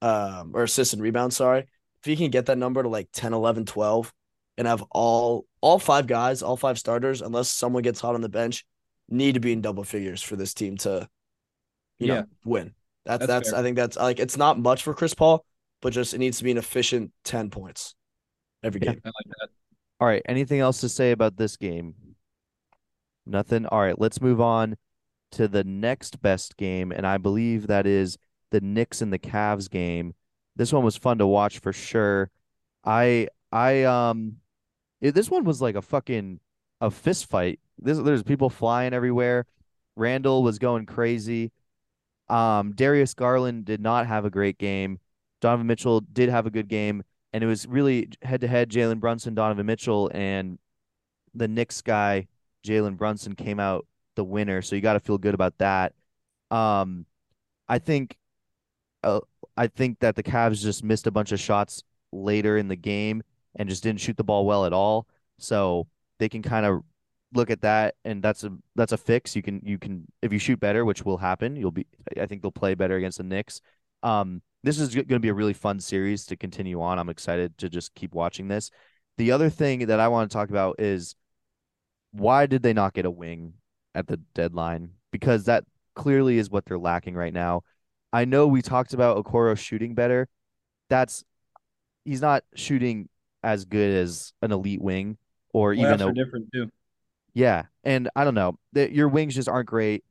[0.01, 3.33] um, or assists and rebounds, sorry, if he can get that number to like 10,
[3.33, 4.13] 11, 12,
[4.57, 8.29] and have all all five guys, all five starters, unless someone gets hot on the
[8.29, 8.65] bench,
[9.09, 11.07] need to be in double figures for this team to,
[11.99, 12.13] you Yeah.
[12.21, 12.73] know, win.
[13.05, 13.53] That's That's that's.
[13.53, 15.45] I think that's like it's not much for Chris Paul,
[15.81, 17.95] but just it needs to be an efficient 10 points
[18.63, 18.91] every Yeah.
[18.93, 19.01] game.
[19.05, 19.49] I like that.
[19.99, 20.21] All right.
[20.25, 21.95] Anything else to say about this game?
[23.25, 23.65] Nothing.
[23.65, 23.99] All right.
[23.99, 24.75] Let's move on
[25.31, 28.17] to the next best game, and I believe that is
[28.51, 30.13] the Knicks and the Cavs game.
[30.55, 32.29] This one was fun to watch for sure.
[32.83, 34.37] I I um,
[35.11, 36.39] this one was like a fucking
[36.81, 37.59] a fist fight.
[37.77, 39.45] This there's people flying everywhere.
[39.95, 41.51] Randle was going crazy.
[42.29, 44.99] Um, Darius Garland did not have a great game.
[45.41, 48.69] Donovan Mitchell did have a good game, and it was really head to head.
[48.69, 50.57] Jalen Brunson, Donovan Mitchell, and
[51.35, 52.27] the Knicks guy,
[52.65, 53.85] Jalen Brunson, came out
[54.15, 54.61] the winner.
[54.61, 55.93] So you got to feel good about that.
[56.49, 57.05] Um,
[57.67, 58.15] I think,
[59.03, 59.19] uh,
[59.57, 63.23] I think that the Cavs just missed a bunch of shots later in the game
[63.55, 65.07] and just didn't shoot the ball well at all.
[65.39, 65.87] So
[66.19, 66.81] they can kind of
[67.33, 69.35] look at that, and that's a that's a fix.
[69.35, 71.87] You can you can if you shoot better, which will happen, you'll be.
[72.19, 73.61] I think they'll play better against the Knicks.
[74.03, 76.99] Um, this is going to be a really fun series to continue on.
[76.99, 78.71] I'm excited to just keep watching this.
[79.17, 81.15] The other thing that I want to talk about is
[82.11, 83.53] why did they not get a wing
[83.93, 84.91] at the deadline?
[85.11, 87.63] Because that clearly is what they're lacking right now.
[88.11, 90.27] I know we talked about Okoro shooting better.
[90.89, 91.23] That's
[92.05, 93.09] he's not shooting
[93.43, 95.17] as good as an elite wing
[95.53, 96.69] or even Playoffs are a different too.
[97.33, 97.63] yeah.
[97.83, 98.57] And I don't know.
[98.73, 100.03] The, your wings just aren't great.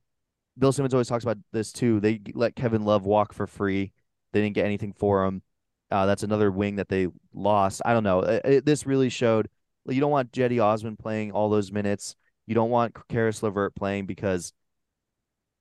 [0.59, 1.99] Bill Simmons always talks about this too.
[2.01, 3.93] They let Kevin Love walk for free.
[4.33, 5.43] They didn't get anything for him.
[5.91, 7.83] Uh, that's another wing that they lost.
[7.85, 8.21] I don't know.
[8.21, 9.49] It, it- this really showed
[9.89, 12.15] you don't want Cedi Osman playing all those minutes.
[12.47, 14.53] You don't want Caris Levert playing because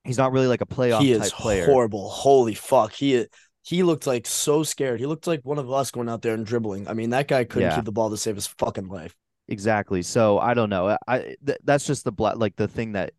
[0.04, 1.66] he's not really like a playoff he type is player.
[1.66, 2.10] horrible.
[2.10, 2.92] Holy fuck.
[2.94, 3.26] He
[3.64, 5.00] he looked like so scared.
[5.00, 6.88] He looked like one of us going out there and dribbling.
[6.88, 7.76] I mean, that guy couldn't Yeah.
[7.76, 9.16] keep the ball to save his fucking life.
[9.48, 10.02] Exactly.
[10.02, 10.98] So I don't know.
[11.08, 13.12] I th- that's just the bla- like the thing that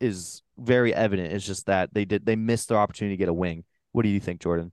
[0.00, 3.32] is very evident is just that they did they missed their opportunity to get a
[3.34, 3.64] wing.
[3.92, 4.72] What do you think, Jordan?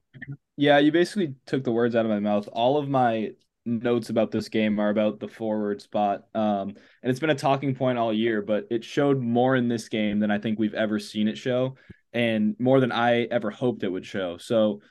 [0.58, 2.48] Yeah, you basically took the words out of my mouth.
[2.52, 3.32] All of my
[3.66, 6.24] notes about this game are about the forward spot.
[6.34, 6.70] Um,
[7.04, 10.20] and it's been a talking point all year, but it showed more in this game
[10.20, 11.76] than I think we've ever seen it show,
[12.14, 14.38] and more than I ever hoped it would show.
[14.38, 14.82] So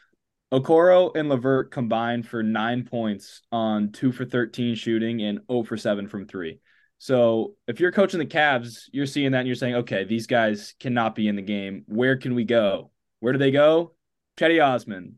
[0.53, 5.77] Okoro and LeVert combined for nine points on two for 13 shooting and 0 for
[5.77, 6.59] 7 from three.
[6.99, 10.75] So if you're coaching the Cavs, you're seeing that and you're saying, okay, these guys
[10.81, 11.85] cannot be in the game.
[11.87, 12.91] Where can we go?
[13.21, 13.95] Where do they go?
[14.37, 15.17] Cedi Osman,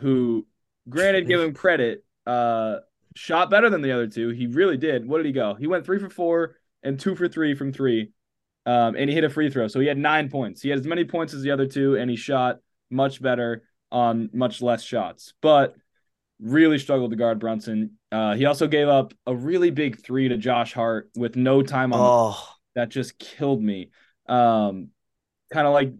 [0.00, 0.46] who,
[0.88, 2.78] granted, give him credit, uh,
[3.14, 4.30] shot better than the other two.
[4.30, 5.06] He really did.
[5.06, 5.54] What did he go?
[5.54, 8.10] He went three for four and two for three from three.
[8.66, 9.68] Um, and he hit a free throw.
[9.68, 10.62] So he had nine points.
[10.62, 12.58] He had as many points as the other two, and he shot
[12.90, 13.62] much better
[13.94, 15.32] on much less shots.
[15.40, 15.76] But
[16.40, 17.92] really struggled to guard Brunson.
[18.12, 21.92] Uh, he also gave up a really big three to Josh Hart with no time
[21.92, 23.90] on the Oh, that just killed me.
[24.28, 24.88] Um,
[25.52, 25.92] kind of like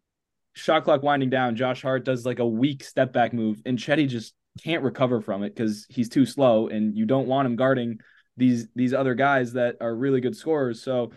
[0.55, 1.57] shot clock winding down.
[1.57, 5.43] Josh Hart does like a weak step back move, and Cedi just can't recover from
[5.45, 7.99] it because he's too slow, and you don't want him guarding
[8.37, 10.83] these these other guys that are really good scorers.
[10.83, 11.13] So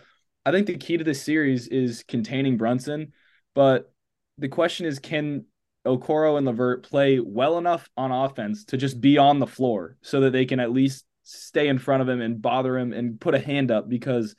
[0.46, 3.12] I think the key to this series is containing Brunson,
[3.54, 3.92] but
[4.38, 5.44] the question is, can
[5.86, 10.20] Okoro and Levert play well enough on offense to just be on the floor so
[10.20, 13.34] that they can at least stay in front of him and bother him and put
[13.34, 14.34] a hand up because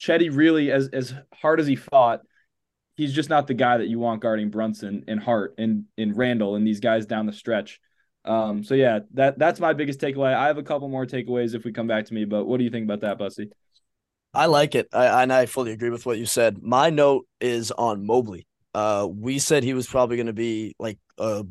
[0.00, 2.20] Cedi really, as as hard as he fought,
[2.96, 6.56] he's just not the guy that you want guarding Brunson and Hart and and Randle
[6.56, 7.80] and these guys down the stretch.
[8.24, 10.34] Um, so yeah, that that's my biggest takeaway.
[10.34, 12.64] I have a couple more takeaways if we come back to me, but what do
[12.64, 13.50] you think about that, Bussy?
[14.34, 14.88] I like it.
[14.92, 16.62] I and I fully agree with what you said.
[16.62, 18.46] My note is on Mobley.
[18.78, 21.42] Uh, we said he was probably going to be like, uh,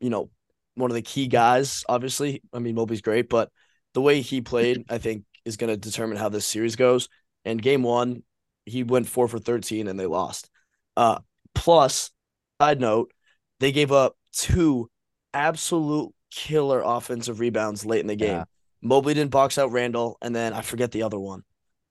[0.00, 0.30] you know,
[0.76, 1.82] one of the key guys.
[1.88, 3.50] Obviously, I mean Mobley's great, but
[3.92, 7.08] the way he played, I think, is going to determine how this series goes.
[7.44, 8.22] And game one,
[8.66, 10.48] he went four for thirteen, and they lost.
[10.96, 11.18] Uh,
[11.56, 12.12] plus,
[12.60, 13.12] side note,
[13.58, 14.88] they gave up two
[15.34, 18.28] absolute killer offensive rebounds late in the game.
[18.28, 18.44] Yeah.
[18.80, 21.42] Mobley didn't box out Randle, and then I forget the other one.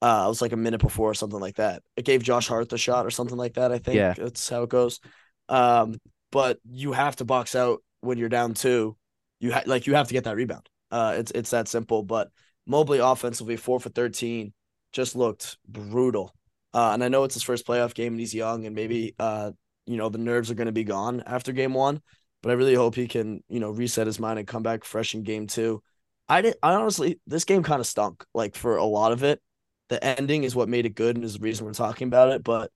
[0.01, 1.83] Uh, it was like a minute before or something like that.
[1.97, 3.71] It gave Josh Hart the shot or something like that.
[3.71, 4.13] I think Yeah.
[4.13, 4.99] that's how it goes.
[5.49, 5.97] Um,
[6.31, 8.95] but you have to box out when you're down two.
[9.39, 10.69] You ha- like you have to get that rebound.
[10.91, 12.03] Uh, it's it's that simple.
[12.03, 12.29] But
[12.65, 14.53] Mobley offensively four for thirteen,
[14.93, 16.33] just looked brutal.
[16.73, 19.51] Uh, and I know it's his first playoff game and he's young and maybe uh
[19.87, 22.01] you know the nerves are going to be gone after game one.
[22.43, 25.13] But I really hope he can you know reset his mind and come back fresh
[25.15, 25.81] in game two.
[26.27, 26.57] I didn't.
[26.61, 28.23] I honestly, this game kind of stunk.
[28.35, 29.41] Like for a lot of it,
[29.89, 32.43] the ending is what made it good and is the reason we're talking about it.
[32.43, 32.71] But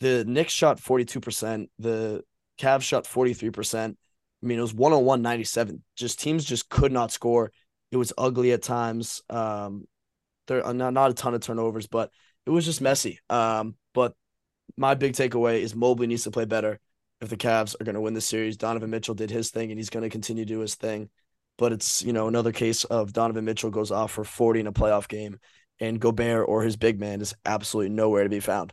[0.00, 1.70] the Knicks shot forty two percent.
[1.78, 2.22] The
[2.58, 3.98] Cavs shot forty three percent.
[4.42, 5.82] I mean, it was 101 97.
[5.96, 7.50] Just teams just could not score.
[7.90, 9.22] It was ugly at times.
[9.30, 9.86] Um,
[10.46, 12.10] there are not, not a ton of turnovers, but
[12.44, 13.20] it was just messy.
[13.30, 14.14] Um, but
[14.76, 16.78] my big takeaway is Mobley needs to play better
[17.22, 18.58] if the Cavs are going to win the series.
[18.58, 21.08] Donovan Mitchell did his thing and he's going to continue to do his thing.
[21.56, 24.72] But it's, you know, another case of Donovan Mitchell goes off for 40 in a
[24.72, 25.38] playoff game
[25.80, 28.72] and Gobert or his big man is absolutely nowhere to be found.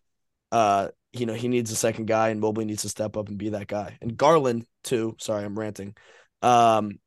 [0.51, 3.37] Uh, you know, he needs a second guy and Mobley needs to step up and
[3.37, 3.97] be that guy.
[4.01, 5.15] And Garland, too.
[5.19, 5.95] Sorry, I'm ranting.
[6.41, 6.99] Um,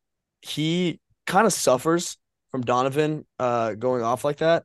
[0.43, 2.19] he kind of suffers
[2.51, 4.65] from Donovan uh going off like that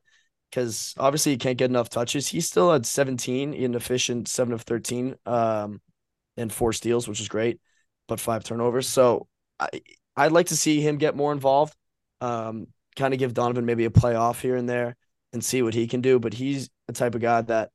[0.50, 2.28] because obviously he can't get enough touches.
[2.28, 5.80] He still had 17 in efficient, seven of 13, um,
[6.36, 7.60] and four steals, which is great,
[8.08, 8.88] but five turnovers.
[8.88, 9.26] So
[9.58, 9.68] I
[10.16, 11.74] I'd like to see him get more involved.
[12.20, 12.66] Um,
[12.96, 14.96] kind of give Donovan maybe a playoff here and there
[15.32, 16.18] and see what he can do.
[16.18, 17.70] But he's the type of guy that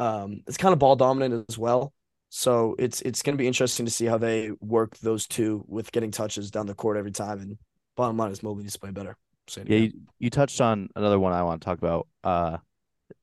[0.00, 1.92] um is kind of ball dominant as well.
[2.28, 5.92] So it's it's going to be interesting to see how they work those two with
[5.92, 7.40] getting touches down the court every time.
[7.40, 7.58] And
[7.96, 9.16] bottom line is Mobley needs to play better.
[9.56, 12.06] Yeah, you, you touched on another one I want to talk about.
[12.24, 12.58] Uh,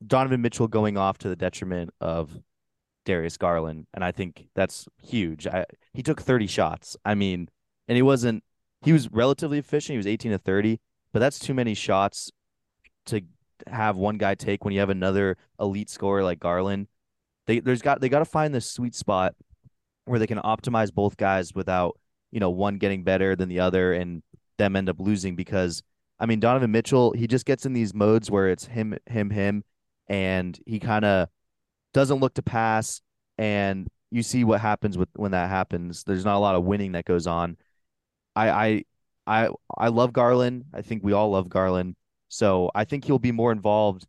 [0.06, 2.38] Donovan Mitchell going off to the detriment of
[3.06, 5.48] Darius Garland, and I think that's huge.
[5.48, 6.96] I, he took 30 shots.
[7.04, 7.50] I mean,
[7.88, 8.44] and he wasn't.
[8.82, 9.94] He was relatively efficient.
[9.94, 10.80] He was 18 to 30,
[11.12, 12.32] but that's too many shots
[13.08, 13.22] to
[13.67, 16.88] have one guy take when you have another elite scorer like Garland.
[17.48, 19.36] They there's got they got to find this sweet spot
[20.06, 22.00] where they can optimize both guys without
[22.32, 24.24] you know one getting better than the other and
[24.58, 25.82] them end up losing because
[26.19, 29.63] I mean, Donovan Mitchell, he just gets in these modes where it's him, him, him,
[30.08, 31.30] and he kind of
[31.93, 33.02] doesn't look to pass.
[33.38, 36.04] And you see what happens with when that happens.
[36.04, 37.56] There's not a lot of winning that goes on.
[38.36, 38.84] I, I,
[39.26, 40.65] I, I love Garland.
[40.74, 41.95] I think we all love Garland.
[42.30, 44.06] So I think he'll be more involved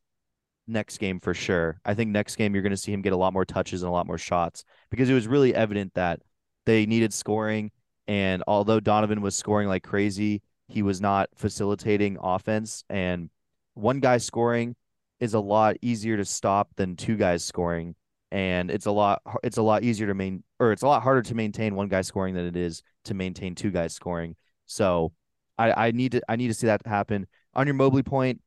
[0.67, 1.81] next game for sure.
[1.85, 3.89] I think next game you're going to see him get a lot more touches and
[3.89, 6.21] a lot more shots because it was really evident that
[6.67, 7.73] they needed scoring.
[8.07, 13.29] And although Donovan was scoring like crazy, he was not facilitating offense and
[13.75, 14.77] one guy scoring
[15.19, 17.95] is a lot easier to stop than two guys scoring
[18.31, 21.23] and it's a lot it's a lot easier to main or it's a lot harder
[21.23, 25.13] to maintain one guy scoring than it is to maintain two guys scoring so
[25.59, 28.41] i i need to i need to see that happen on your mobley point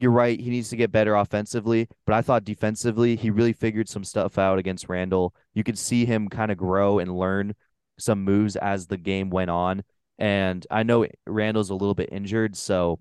[0.00, 3.88] you're right he needs to get better offensively but i thought defensively he really figured
[3.88, 5.34] some stuff out against Randle.
[5.54, 7.54] you could see him kind of grow and learn
[7.98, 9.82] some moves as the game went on
[10.18, 13.00] and I know Randle's a little bit injured, so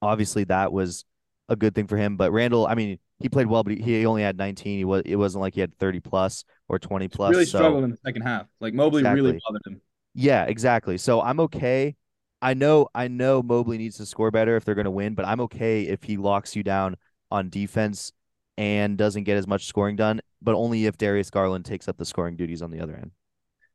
[0.00, 1.04] obviously that was
[1.48, 2.16] a good thing for him.
[2.16, 4.78] But Randall, I mean, he played well, but he only had 19.
[4.78, 7.30] He was it wasn't like he had 30 plus or 20 plus.
[7.30, 7.58] Really so.
[7.58, 8.46] struggled in the second half.
[8.60, 9.22] Like Mobley exactly.
[9.22, 9.80] really bothered him.
[10.14, 10.98] Yeah, exactly.
[10.98, 11.94] So I'm okay.
[12.42, 15.24] I know I know Mobley needs to score better if they're going to win, but
[15.24, 16.96] I'm okay if he locks you down
[17.30, 18.12] on defense
[18.58, 22.04] and doesn't get as much scoring done, but only if Darius Garland takes up the
[22.04, 23.12] scoring duties on the other end.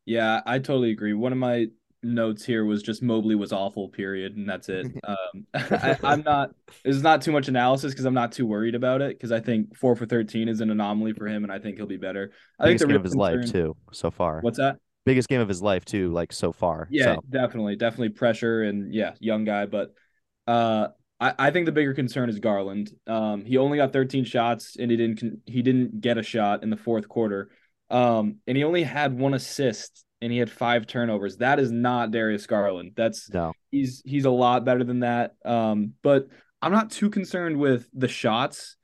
[0.05, 1.13] Yeah, I totally agree.
[1.13, 1.67] One of my
[2.03, 4.85] notes here was just Mobley was awful, period, and that's it.
[5.07, 6.51] Um, I, am not.
[6.83, 9.77] There's not too much analysis because I'm not too worried about it because I think
[9.77, 12.31] four for thirteen is an anomaly for him, and I think he'll be better.
[12.59, 14.41] I Biggest think the game of his concern, life too so far.
[14.41, 14.77] What's that?
[15.07, 16.87] Biggest game of his life too, like so far.
[16.91, 17.23] Yeah, so.
[17.29, 19.93] definitely, definitely pressure and yeah, young guy, but
[20.47, 20.89] uh,
[21.19, 22.91] I, I think the bigger concern is Garland.
[23.07, 26.69] Um, he only got 13 shots and he didn't he didn't get a shot in
[26.69, 27.49] the fourth quarter.
[27.89, 31.37] Um, and he only had one assist and he had five turnovers.
[31.37, 32.93] That is not Darius Garland.
[32.95, 33.53] That's no.
[33.71, 35.35] He's he's a lot better than that.
[35.45, 36.27] Um, but
[36.61, 38.75] I'm not too concerned with the shots.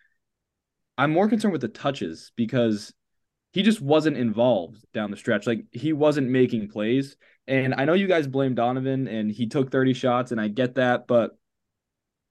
[0.98, 2.94] I'm more concerned with the touches because
[3.54, 5.48] he just wasn't involved down the stretch.
[5.48, 7.16] Like he wasn't making plays.
[7.48, 10.76] And I know you guys blame Donovan and he took 30 shots and I get
[10.76, 11.38] that, but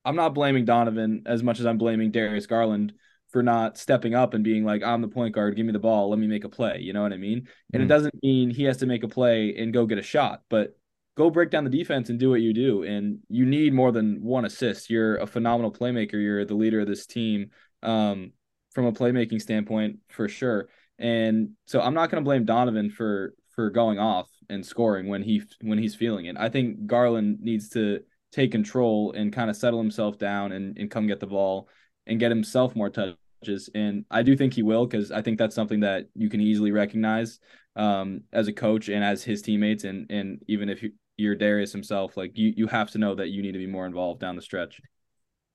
[0.04, 2.92] I'm not blaming Donovan as much as I'm blaming Darius Garland
[3.30, 6.10] for not stepping up and being like, I'm the point guard, give me the ball,
[6.10, 6.78] let me make a play.
[6.80, 7.46] You know what I mean?
[7.72, 7.82] And mm-hmm.
[7.82, 10.76] it doesn't mean he has to make a play and go get a shot, but
[11.16, 12.82] go break down the defense and do what you do.
[12.82, 14.90] And you need more than one assist.
[14.90, 16.14] You're a phenomenal playmaker.
[16.14, 17.50] You're the leader of this team
[17.82, 18.32] um,
[18.74, 20.68] from a playmaking standpoint for sure.
[21.02, 25.22] And so I'm not going to blame Donovan for for going off and scoring when
[25.22, 26.36] he when he's feeling it.
[26.38, 30.90] I think Garland needs to take control and kind of settle himself down and, and
[30.90, 31.68] come get the ball
[32.06, 33.68] and get himself more touches.
[33.74, 36.70] and I do think he will because I think that's something that you can easily
[36.70, 37.40] recognize
[37.76, 40.84] um, as a coach and as his teammates, and and even if
[41.16, 43.86] you're Darius himself, like you you have to know that you need to be more
[43.86, 44.80] involved down the stretch.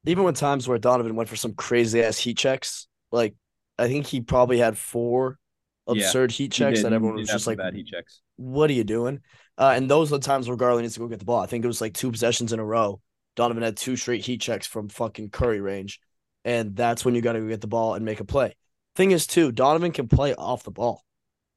[0.06, 3.36] Even when times where Donovan went for some crazy ass heat checks, like
[3.78, 5.40] I think he probably had four
[5.88, 8.22] absurd yeah, heat checks that everyone was just like, bad heat checks.
[8.36, 9.22] "What are you doing?"
[9.58, 11.42] Uh, and those are the times where Garland needs to go get the ball.
[11.42, 13.02] I think it was like two possessions in a row
[13.38, 16.02] Donovan had two straight heat checks from fucking Curry range.
[16.44, 18.56] And that's when you got to go get the ball and make a play.
[18.96, 21.04] Thing is, too, Donovan can play off the ball.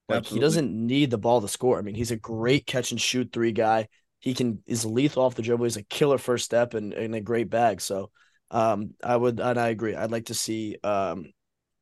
[0.08, 0.36] Like Absolutely.
[0.36, 1.78] he doesn't need the ball to score.
[1.78, 3.88] I mean, he's a great catch and shoot three guy.
[4.18, 5.64] He can is lethal off the dribble.
[5.64, 7.80] He's a killer first step and, and a great bag.
[7.80, 8.10] So
[8.50, 9.94] um I would and I agree.
[9.94, 11.26] I'd like to see um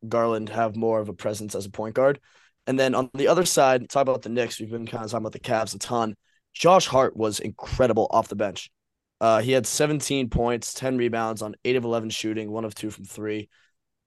[0.06, 2.20] Garland have more of a presence as a point guard.
[2.66, 4.60] And then on the other side, talk about the Knicks.
[4.60, 6.14] We've been kind of talking about the Cavs a ton.
[6.52, 8.70] Josh Hart was incredible off the bench.
[9.20, 12.90] Uh, he had 17 points, 10 rebounds on 8 of 11 shooting, 1 of 2
[12.90, 13.48] from 3.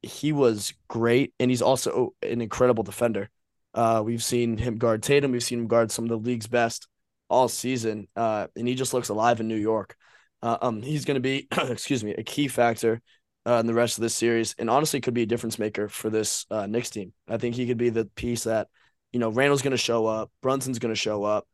[0.04, 3.30] He was great, and he's also an incredible defender.
[3.74, 5.32] Uh, we've seen him guard Tatum.
[5.32, 6.88] We've seen him guard some of the league's best
[7.30, 9.96] all season, uh, and he just looks alive in New York.
[10.42, 13.02] Uh, um, he's going to be, excuse me, a key factor
[13.46, 16.10] uh, in the rest of this series, and honestly, could be a difference maker for
[16.10, 17.14] this uh, Knicks team.
[17.28, 18.68] I think he could be the piece that,
[19.12, 21.48] you know, Randle's going to show up, Brunson's going to show up,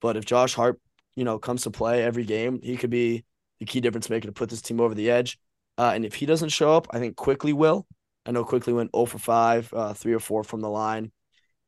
[0.00, 0.80] but if Josh Hart,
[1.16, 3.24] you know, comes to play every game, he could be
[3.60, 5.38] the key difference maker to put this team over the edge.
[5.76, 7.86] Uh, and if he doesn't show up, I think Quickley will.
[8.26, 11.12] I know Quickley went 0 for 5, uh, 3 or 4 from the line,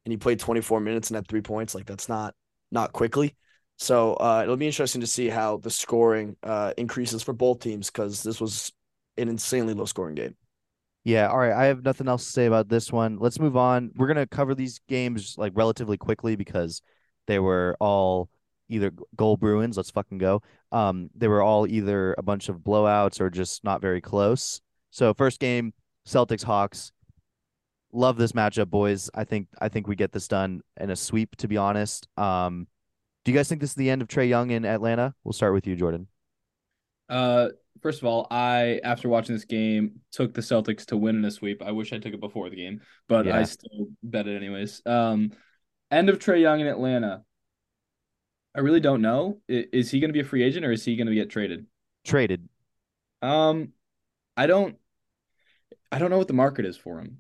[0.05, 1.75] and he played 24 minutes and had three points.
[1.75, 2.35] Like that's not
[2.71, 3.37] not Quickley.
[3.79, 7.91] So uh, it'll be interesting to see how the scoring uh, increases for both teams
[7.91, 8.73] because this was
[9.19, 10.37] an insanely low scoring game.
[11.05, 11.53] Yeah, all right.
[11.53, 13.19] I have nothing else to say about this one.
[13.21, 13.93] Let's move on.
[13.97, 16.83] We're gonna cover these games like relatively quickly because
[17.27, 18.29] they were all
[18.69, 19.77] either goal Bruins.
[19.77, 20.43] Let's fucking go.
[20.73, 24.61] Um, they were all either a bunch of blowouts or just not very close.
[24.91, 25.73] So first game,
[26.07, 26.93] Celtics Hawks.
[27.93, 29.09] Love this matchup, boys.
[29.15, 31.37] I think I think we get this done in a sweep.
[31.37, 32.67] To be honest, um,
[33.25, 35.15] do you guys think this is the end of Trae Young in Atlanta?
[35.25, 36.09] We'll start with you, Jordan.
[37.09, 37.49] Uh,
[37.83, 41.31] first of all, I after watching this game took the Celtics to win in a
[41.31, 41.63] sweep.
[41.63, 43.37] I wish I took it before the game, but Yeah.
[43.39, 44.83] I still bet it anyways.
[44.87, 45.33] Um,
[45.91, 47.23] end of Trae Young in Atlanta.
[48.55, 49.41] I really don't know.
[49.51, 51.29] I- Is he going to be a free agent or is he going to get
[51.31, 51.67] traded?
[52.05, 52.49] Traded.
[53.23, 53.73] Um,
[54.37, 54.77] I don't.
[55.93, 57.19] I don't know what the market is for him.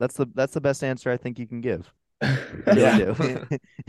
[0.00, 1.92] That's the that's the best answer I think you can give.
[2.22, 2.98] I I Yeah.
[2.98, 3.14] do.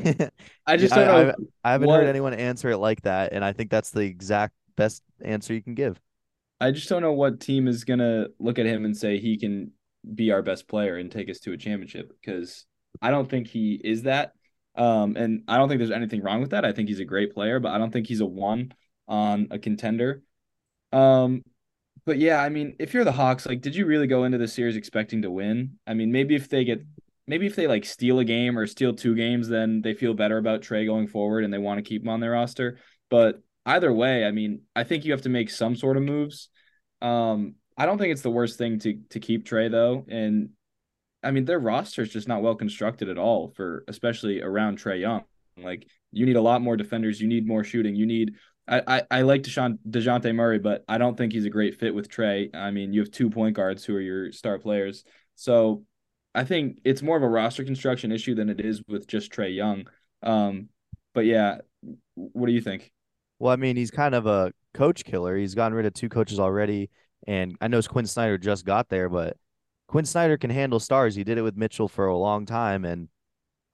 [0.77, 1.33] just I- don't know.
[1.63, 4.53] I haven't what- heard anyone answer it like that, and I think that's the exact
[4.75, 5.99] best answer you can give.
[6.59, 9.71] I just don't know what team is gonna look at him and say he can
[10.13, 12.65] be our best player and take us to a championship because
[13.01, 14.33] I don't think he is that.
[14.75, 16.65] Um, and I don't think there's anything wrong with that.
[16.65, 18.73] I think he's a great player, but I don't think he's a one
[19.07, 20.21] on a contender.
[20.91, 21.43] Um,
[22.05, 24.47] but yeah, I mean, if you're the Hawks, like, did you really go into the
[24.47, 25.79] series expecting to win?
[25.87, 26.83] I mean, maybe if they get,
[27.25, 30.37] maybe if they like steal a game or steal two games, then they feel better
[30.37, 32.77] about Trae going forward and they want to keep him on their roster.
[33.09, 36.49] But either way, I mean, I think you have to make some sort of moves.
[37.01, 40.49] Um, I don't think it's the worst thing to to keep Trae though, and
[41.23, 45.01] I mean their roster is just not well constructed at all for especially around Trae
[45.01, 45.23] Young.
[45.57, 48.35] Like you need a lot more defenders, you need more shooting, you need.
[48.67, 51.93] I I, I like Deshaun Dejounte Murray, but I don't think he's a great fit
[51.93, 52.55] with Trae.
[52.55, 55.03] I mean, you have two point guards who are your star players,
[55.35, 55.83] so
[56.33, 59.55] I think it's more of a roster construction issue than it is with just Trae
[59.55, 59.87] Young.
[60.23, 60.69] Um,
[61.13, 61.59] but yeah,
[62.15, 62.91] what do you think?
[63.39, 65.35] Well, I mean, he's kind of a coach killer.
[65.37, 66.89] He's gotten rid of two coaches already,
[67.27, 69.37] and I know Quinn Snyder just got there, but
[69.87, 71.15] Quinn Snyder can handle stars.
[71.15, 73.09] He did it with Mitchell for a long time, and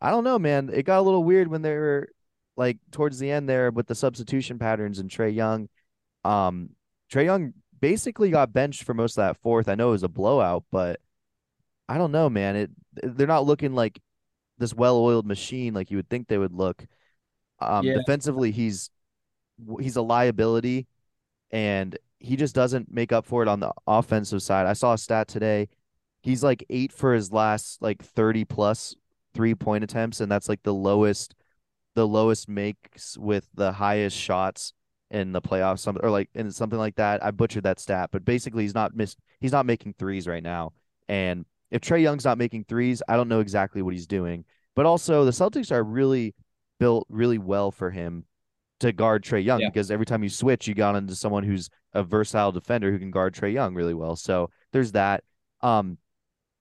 [0.02, 0.69] I don't know, man.
[0.74, 2.10] It got a little weird when they were
[2.58, 5.69] like towards the end there with the substitution patterns and Trae Young.
[6.24, 6.71] Um,
[7.12, 9.67] Trae Young basically got benched for most of that fourth.
[9.69, 11.00] I know it was a blowout, but
[11.88, 12.56] I don't know, man.
[12.56, 14.00] It they're not looking like
[14.58, 16.86] this well-oiled machine like you would think they would look.
[17.60, 17.93] Um, Yeah.
[17.95, 18.89] defensively, he's
[19.80, 20.88] he's a liability,
[21.52, 24.67] and he just doesn't make up for it on the offensive side.
[24.67, 25.69] I saw a stat today.
[26.21, 28.95] He's like eight for his last like 30 plus
[29.34, 31.36] three point attempts, and that's like the lowest
[31.95, 34.74] the lowest makes with the highest shots
[35.10, 37.24] in the playoffs, some or like and something like that.
[37.24, 40.74] I butchered that stat, but basically he's not missed he's not making threes right now.
[41.10, 44.45] And if Trae Young's not making threes, I don't know exactly what he's doing.
[44.76, 46.34] But also the Celtics are really
[46.80, 48.26] built really well for him
[48.82, 49.70] to guard Trae Young Yeah.
[49.70, 53.12] because every time you switch, you got into someone who's a versatile defender who can
[53.12, 54.16] guard Trae Young really well.
[54.16, 55.24] So there's that.
[55.62, 55.98] Um,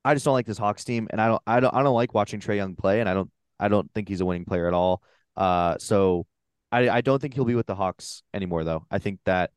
[0.05, 2.14] I just don't like this Hawks team, and I don't, I don't, I don't like
[2.14, 4.75] watching Trae Young play, and I don't, I don't think he's a winning player at
[4.75, 5.03] all.
[5.37, 6.27] Uh, so
[6.73, 8.87] I, I don't think he'll be with the Hawks anymore, though.
[8.91, 9.51] I think that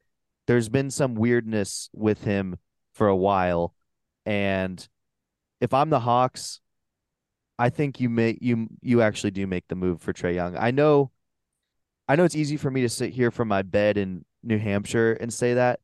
[0.48, 2.58] there's been some weirdness with him
[2.94, 3.74] for a while,
[4.26, 4.86] and
[5.62, 6.60] if I'm the Hawks,
[7.58, 10.58] I think you may you you actually do make the move for Trae Young.
[10.58, 11.12] I know
[12.08, 15.14] I know it's easy for me to sit here from my bed in New Hampshire
[15.14, 15.80] and say that.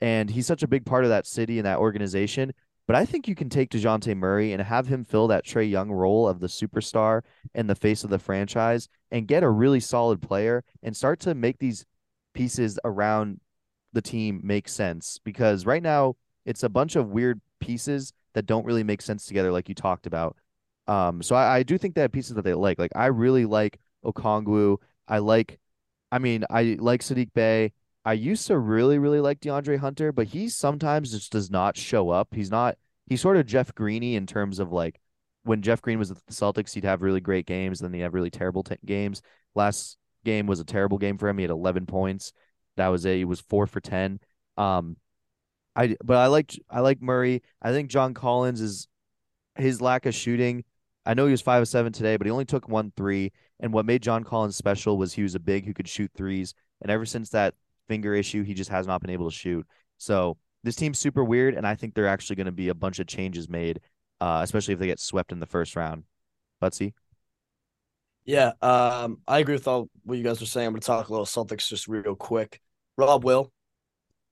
[0.00, 2.52] And he's such a big part of that city and that organization.
[2.86, 5.90] But I think you can take DeJounte Murray and have him fill that Trae Young
[5.90, 7.22] role of the superstar
[7.54, 11.34] and the face of the franchise and get a really solid player and start to
[11.34, 11.84] make these
[12.32, 13.40] pieces around
[13.92, 16.14] the team make sense because right now
[16.46, 20.06] it's a bunch of weird pieces that don't really make sense together, like you talked
[20.06, 20.36] about.
[20.86, 22.78] Um, so I, I do think have pieces that they like.
[22.78, 24.78] Like I really like Okongwu.
[25.08, 25.58] I like,
[26.12, 27.72] I mean, I like Sadiq Bey.
[28.04, 32.10] I used to really, really like DeAndre Hunter, but he sometimes just does not show
[32.10, 32.28] up.
[32.34, 32.76] He's not.
[33.06, 35.00] He's sort of Jeff Greeny in terms of like
[35.44, 38.14] when Jeff Green was at the Celtics, he'd have really great games, then he'd have
[38.14, 39.22] really terrible t- games.
[39.54, 41.38] Last game was a terrible game for him.
[41.38, 42.32] He had 11 points.
[42.76, 43.16] That was it.
[43.16, 44.20] he was four for 10.
[44.56, 44.96] Um,
[45.74, 47.42] I but I like I like Murray.
[47.62, 48.88] I think John Collins is
[49.56, 50.64] his lack of shooting.
[51.06, 53.32] I know he was five of seven today, but he only took one three.
[53.60, 56.54] And what made John Collins special was he was a big who could shoot threes.
[56.82, 57.54] And ever since that
[57.88, 59.66] finger issue, he just has not been able to shoot.
[59.98, 62.98] So this team's super weird, and I think they're actually going to be a bunch
[62.98, 63.80] of changes made,
[64.20, 66.04] uh, especially if they get swept in the first round.
[66.62, 66.92] Buttsie?
[68.24, 70.66] Yeah, um, I agree with all what you guys are saying.
[70.66, 72.60] I'm going to talk a little Celtics just real quick.
[72.96, 73.52] Rob Will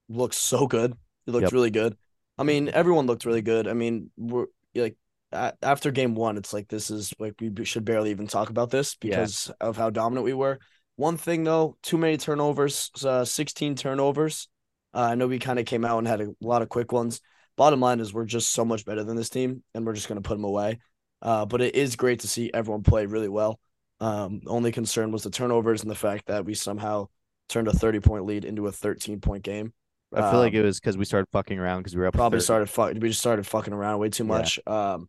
[0.09, 0.95] looks so good.
[1.27, 1.53] He looked Yep.
[1.53, 1.97] really good.
[2.39, 3.69] I mean, everyone looked really good.
[3.69, 4.97] I mean, we're like
[5.33, 8.97] after game one, it's like this is like we should barely even talk about this
[9.03, 9.11] Yeah.
[9.11, 10.59] because of how dominant we were.
[10.97, 14.49] One thing though, too many turnovers, uh, 16 turnovers.
[14.95, 17.21] Uh, I know we kind of came out and had a lot of quick ones.
[17.57, 20.21] Bottom line is we're just so much better than this team, and we're just going
[20.23, 20.79] to put them away.
[21.23, 23.59] Uh, but it is great to see everyone play really well.
[24.01, 27.07] Um, only concern was the turnovers and the fact that we somehow
[27.49, 29.73] turned a 30 point lead into a 13 point game.
[30.15, 32.15] I feel like Um, it was because we started fucking around because we were up.
[32.15, 32.45] probably 30.
[32.45, 34.29] started fuck we just started fucking around way too Yeah.
[34.29, 34.59] much.
[34.67, 35.09] Um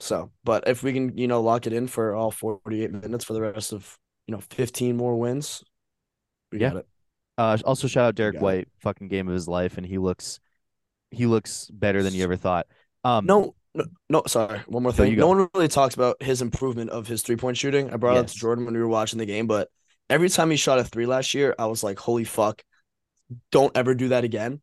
[0.00, 3.32] so but if we can, you know, lock it in for all 48 minutes for
[3.32, 5.62] the rest of, you know, 15 more wins,
[6.52, 6.70] we Yeah.
[6.70, 6.86] got it.
[7.38, 8.44] Uh, also shout out Derek Got it.
[8.44, 10.40] White, fucking game of his life, and he looks,
[11.10, 12.66] he looks better than you ever thought.
[13.04, 14.60] Um, No, no, no, sorry.
[14.66, 15.16] One more thing.
[15.16, 17.90] No, one really talks about his improvement of his three point shooting.
[17.90, 19.68] I brought it up to Jordan when we were watching the game, but
[20.10, 22.62] every time he shot a three last year, I was like, holy fuck,
[23.52, 24.60] don't ever do that again.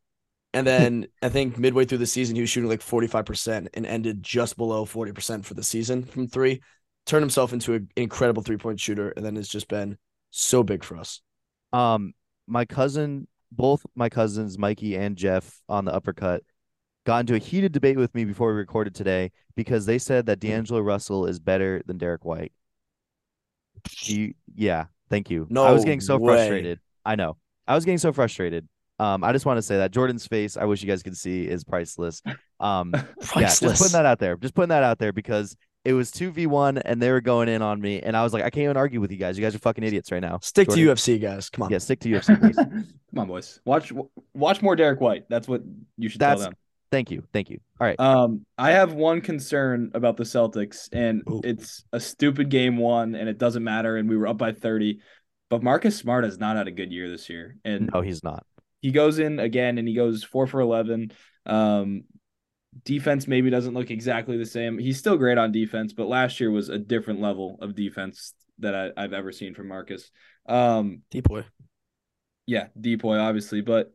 [0.54, 4.22] And then I think midway through the season, he was shooting like 45% and ended
[4.22, 6.62] just below 40% for the season from three.
[7.06, 9.96] Turned himself into an incredible three point shooter, and then has just been
[10.30, 11.22] so big for us.
[11.72, 12.12] Um,
[12.46, 16.42] my cousin, both my cousins, Mikey and Jeff, on the uppercut,
[17.06, 20.40] got into a heated debate with me before we recorded today because they said that
[20.40, 22.52] D'Angelo Russell is better than Derek White.
[24.02, 25.46] You, yeah, thank you.
[25.48, 26.34] No, I was getting so way.
[26.34, 26.80] frustrated.
[27.06, 27.38] I know.
[27.66, 28.68] I was getting so frustrated.
[28.98, 31.46] Um, I just want to say that Jordan's face, I wish you guys could see,
[31.46, 32.20] is priceless.
[32.60, 32.92] Um,
[33.36, 34.36] yeah, just putting that out there.
[34.36, 37.48] Just putting that out there because it was two v one and they were going
[37.48, 39.38] in on me, and I was like, I can't even argue with you guys.
[39.38, 40.38] You guys are fucking idiots right now.
[40.42, 40.86] Stick Jordan.
[40.86, 41.48] to UFC, guys.
[41.50, 41.70] Come on.
[41.70, 42.54] Yeah, stick to UFC.
[42.56, 43.60] Come on, boys.
[43.64, 43.92] Watch
[44.34, 45.24] watch more Derek White.
[45.28, 45.62] That's what
[45.96, 46.54] you should That's- tell them.
[46.90, 47.22] Thank you.
[47.34, 47.58] Thank you.
[47.78, 48.00] All right.
[48.00, 51.42] Um, I have one concern about the Celtics, and Ooh.
[51.44, 53.98] it's a stupid game one, and it doesn't matter.
[53.98, 55.00] And we were up by thirty,
[55.50, 58.46] but Marcus Smart has not had a good year this year, and No, he's not.
[58.80, 61.12] He goes in again, and he goes four for eleven.
[61.46, 62.04] Um,
[62.84, 64.78] defense maybe doesn't look exactly the same.
[64.78, 68.74] He's still great on defense, but last year was a different level of defense that
[68.74, 70.10] I, I've ever seen from Marcus.
[70.46, 71.44] Um, Deep boy.
[72.46, 73.92] yeah, DPOY obviously, but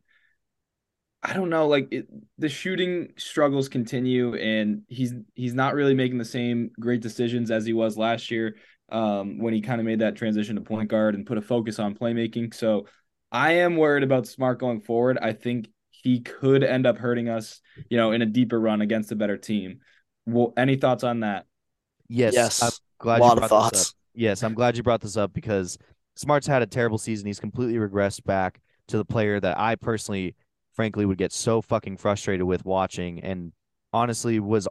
[1.21, 1.67] I don't know.
[1.67, 2.07] Like it,
[2.37, 7.65] the shooting struggles continue, and he's he's not really making the same great decisions as
[7.65, 8.57] he was last year
[8.89, 11.79] um, when he kind of made that transition to point guard and put a focus
[11.79, 12.53] on playmaking.
[12.53, 12.87] So
[13.33, 15.17] I am worried about Smart going forward.
[15.19, 17.59] I think he could end up hurting us,
[17.89, 19.79] you know, in a deeper run against a better team.
[20.25, 21.47] Well, any thoughts on that?
[22.07, 22.35] Yes.
[22.35, 22.61] Yes.
[22.61, 23.89] I'm glad lot you of brought this thoughts.
[23.89, 23.95] up.
[24.13, 25.79] Yes, I'm glad you brought this up because
[26.15, 27.25] Smart's had a terrible season.
[27.25, 30.35] He's completely regressed back to the player that I personally,
[30.75, 33.19] frankly, would get so fucking frustrated with watching.
[33.21, 33.51] And
[33.91, 34.67] honestly, was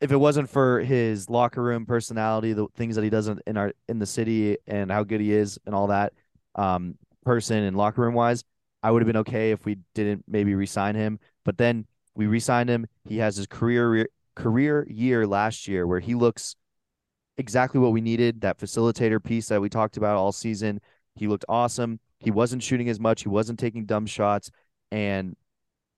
[0.00, 3.56] if it wasn't for his locker room personality, the things that he does in in
[3.56, 6.12] our in the city, and how good he is, and all that,
[6.54, 6.96] um,
[7.28, 8.42] person and locker room wise,
[8.82, 11.20] I would have been okay if we didn't maybe re-sign him.
[11.44, 12.86] But then we re-signed him.
[13.04, 16.56] He has his career career year last year where he looks
[17.36, 18.40] exactly what we needed.
[18.40, 20.80] That facilitator piece that we talked about all season.
[21.16, 22.00] He looked awesome.
[22.18, 23.22] He wasn't shooting as much.
[23.22, 24.50] He wasn't taking dumb shots,
[24.90, 25.36] and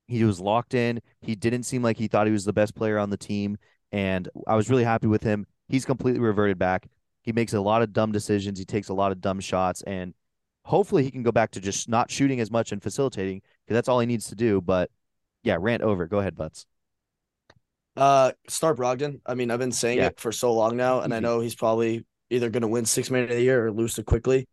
[0.08, 1.00] he was locked in.
[1.20, 3.56] He didn't seem like he thought he was the best player on the team,
[3.92, 5.46] and I was really happy with him.
[5.68, 6.88] He's completely reverted back.
[7.22, 8.58] He makes a lot of dumb decisions.
[8.58, 10.12] He takes a lot of dumb shots, and
[10.64, 13.88] hopefully he can go back to just not shooting as much and facilitating because that's
[13.88, 14.60] all he needs to do.
[14.60, 14.90] But
[15.42, 16.06] yeah, rant over.
[16.06, 16.66] Go ahead, Butts.
[17.96, 19.20] Uh, start Brogdon.
[19.26, 20.06] I mean, I've been saying Yeah.
[20.06, 23.10] it for so long now, and I know he's probably either going to win six
[23.10, 24.46] man of the year or lose it Quickley.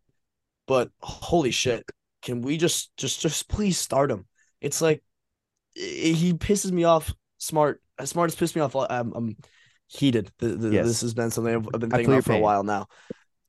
[0.66, 1.84] But holy shit,
[2.22, 4.26] can we just just just please start him?
[4.60, 5.02] It's like
[5.74, 7.14] he pisses me off.
[7.38, 8.74] Smart, smart has pissed me off.
[8.74, 9.36] I'm, I'm
[9.86, 10.30] heated.
[10.38, 10.86] The, the, Yes.
[10.86, 12.88] This has been something I've, I've been thinking about for a while now.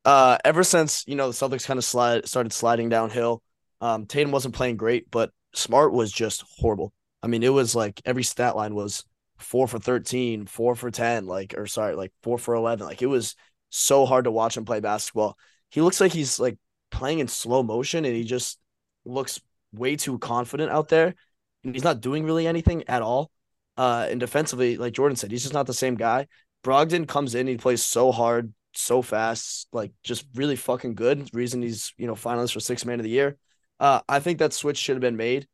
[0.06, 3.42] Uh, ever since you know the Celtics kind of slide started sliding downhill.
[3.82, 6.94] Um, Tatum wasn't playing great, but Smart was just horrible.
[7.22, 9.04] I mean, it was like every stat line was
[9.38, 12.86] four for 13, four for 10, like, or sorry, like four for 11.
[12.86, 13.36] Like, it was
[13.70, 15.38] so hard to watch him play basketball.
[15.70, 16.58] He looks like he's like
[16.92, 18.60] playing in slow motion and he just
[19.06, 19.40] looks
[19.74, 21.16] way too confident out there.
[21.64, 23.32] And he's not doing really anything at all.
[23.78, 26.28] Uh, and defensively, like Jordan said, he's just not the same guy.
[26.64, 31.30] Brogdon comes in, he plays so hard, so fast, like just really fucking good.
[31.34, 33.38] Reason he's you know finalist for six man of the year.
[33.80, 35.48] Uh, I think that switch should have been made.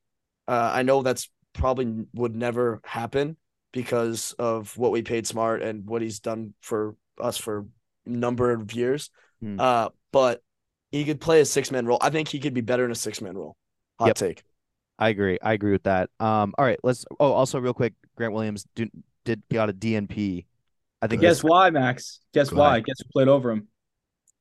[0.47, 3.37] Uh, I know that's probably would never happen
[3.71, 7.65] because of what we paid Smart and what he's done for us for
[8.05, 9.09] number of years.
[9.41, 9.59] Hmm.
[9.59, 10.41] Uh, but
[10.91, 11.97] he could play a six man role.
[12.01, 13.55] I think he could be better in a six man role.
[13.99, 14.15] Hot Yep.
[14.15, 14.43] take.
[14.97, 15.37] I agree.
[15.41, 16.09] I agree with that.
[16.19, 17.05] Um, all right, let's.
[17.19, 18.87] Oh, also real quick, Grant Williams do,
[19.25, 20.45] did got a DNP.
[21.01, 22.19] I think Guess why, Max?
[22.33, 22.71] Guess Go why?
[22.77, 22.85] ahead.
[22.85, 23.67] Guess who played over him?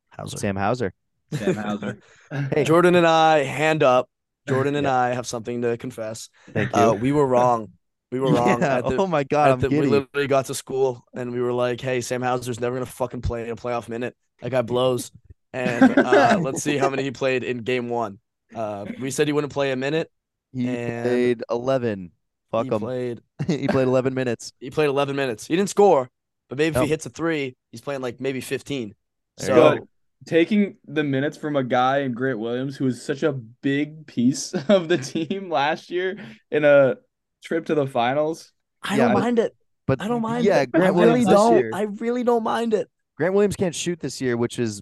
[0.09, 0.37] Hauser.
[0.37, 0.93] Sam Hauser.
[1.31, 1.99] Sam Hauser.
[2.51, 4.09] Hey, Jordan and I, hand up.
[4.47, 6.29] Jordan and I have something to confess.
[6.51, 6.81] thank you.
[6.81, 7.71] Uh, we were wrong.
[8.11, 8.59] We were wrong.
[8.61, 11.53] Yeah, the, oh my god, I'm the- we literally got to school and we were
[11.53, 14.15] like, "Hey, Sam Hauser's never gonna fucking play in a playoff minute.
[14.41, 15.11] That guy blows."
[15.53, 18.19] And uh, let's see how many he played in game one.
[18.53, 20.11] Uh, we said he wouldn't play a minute.
[20.51, 22.11] He and played 11.
[22.51, 22.79] Fuck he him.
[22.79, 23.21] played.
[23.47, 24.51] he played 11 minutes.
[24.59, 25.47] He played 11 minutes.
[25.47, 26.09] He didn't score,
[26.49, 28.93] but maybe if he hits a three, he's playing like maybe 15.
[29.37, 29.87] There So.
[30.25, 34.53] Taking the minutes from a guy in Grant Williams who was such a big piece
[34.69, 36.17] of the team last year
[36.49, 36.95] in a
[37.43, 38.51] trip to the finals.
[38.81, 39.55] I Yeah, don't mind it.
[39.85, 40.71] But I don't mind Yeah, it.
[40.71, 41.57] Grant I Williams really don't.
[41.57, 41.71] year.
[41.73, 42.89] I really don't mind it.
[43.17, 44.81] Grant Williams can't shoot this year, which is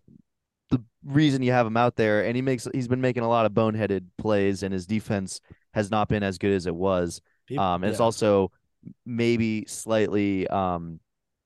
[0.70, 2.24] the reason you have him out there.
[2.24, 5.42] And he makes he's been making a lot of boneheaded plays, and his defense
[5.74, 7.22] has not been as good as it was.
[7.48, 8.50] Peop- Um, and it's also
[9.06, 11.00] maybe slightly um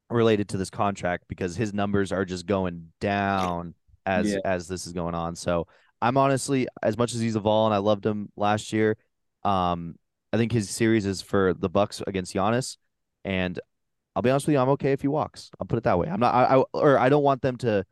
[0.09, 3.73] related to this contract because his numbers are just going down
[4.05, 4.39] as Yeah.
[4.45, 5.35] as this is going on.
[5.35, 5.67] So
[6.01, 8.97] I'm honestly, as much as he's a vol and I loved him last year,
[9.43, 9.95] um,
[10.31, 12.77] I think his series is for the Bucks against Giannis,
[13.25, 13.59] and
[14.15, 15.49] I'll be honest with you, I'm okay if he walks.
[15.59, 16.07] I'll put it that way.
[16.07, 17.85] I'm not, I, I or I don't want them to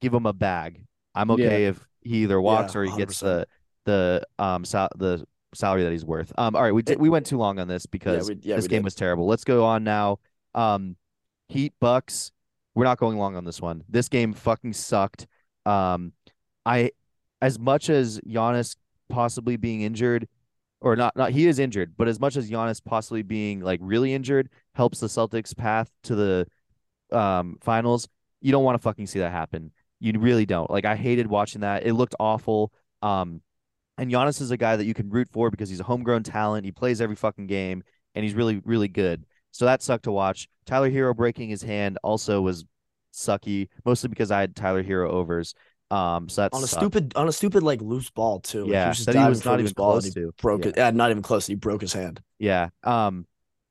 [0.00, 0.84] give him a bag.
[1.14, 3.20] I'm okay if he either walks Yeah, or he gets 100%.
[3.20, 3.46] the
[3.86, 5.24] the um sal- the
[5.54, 6.32] salary that he's worth.
[6.38, 8.64] Um, all right, we did, we went too long on this because we- yeah, this
[8.66, 8.84] we game did.
[8.84, 9.26] was terrible.
[9.26, 10.18] Let's go on now.
[10.54, 10.96] Um,
[11.50, 12.32] Heat Bucks.
[12.74, 13.82] We're not going long on this one.
[13.88, 15.26] This game fucking sucked.
[15.66, 16.12] Um,
[16.64, 16.92] I,
[17.42, 18.76] as much as Giannis
[19.08, 20.28] possibly being injured,
[20.80, 24.14] or not, not he is injured, but as much as Giannis possibly being like really
[24.14, 26.46] injured helps the Celtics path to the
[27.12, 28.08] um finals,
[28.40, 29.72] you don't want to fucking see that happen.
[29.98, 30.70] You really don't.
[30.70, 31.84] Like I hated watching that.
[31.84, 32.72] It looked awful.
[33.02, 33.42] Um,
[33.98, 36.64] and Giannis is a guy that you can root for because he's a homegrown talent.
[36.64, 37.82] He plays every fucking game,
[38.14, 39.26] and he's really, really good.
[39.52, 40.48] So that sucked to watch.
[40.66, 42.64] Tyler Herro breaking his hand also was
[43.12, 45.54] sucky, mostly because I had Tyler Herro overs.
[45.90, 48.62] Um, so that's on a stupid on a stupid like loose ball too.
[48.62, 50.32] Like, Yeah, was just that he was not even close he to.
[50.40, 50.68] Broke Yeah.
[50.68, 50.76] it.
[50.76, 51.46] Yeah, not even close.
[51.46, 52.22] He broke his hand.
[52.38, 52.68] Yeah.
[52.84, 53.26] Um,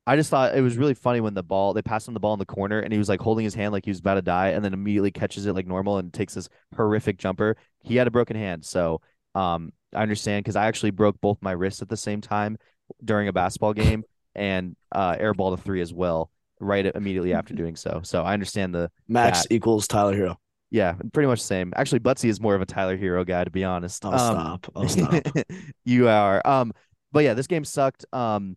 [0.06, 2.32] I just thought it was really funny when the ball they passed him the ball
[2.32, 4.22] in the corner and he was like holding his hand like he was about to
[4.22, 7.56] die and then immediately catches it like normal and takes this horrific jumper.
[7.84, 9.00] He had a broken hand, so
[9.34, 12.58] um, I understand because I actually broke both my wrists at the same time
[13.04, 14.04] during a basketball game
[14.34, 18.00] and uh, airballed a three as well right immediately after doing so.
[18.04, 20.36] So I understand the Max That- equals Tyler Herro.
[20.70, 21.72] yeah, pretty much the same.
[21.76, 24.04] Actually, Buttsie is more of a Tyler Herro guy to be honest.
[24.04, 24.66] Oh Um, stop.
[24.74, 25.24] Oh stop.
[25.84, 26.42] you are.
[26.46, 26.72] Um,
[27.12, 28.04] but yeah, this game sucked.
[28.12, 28.56] Um,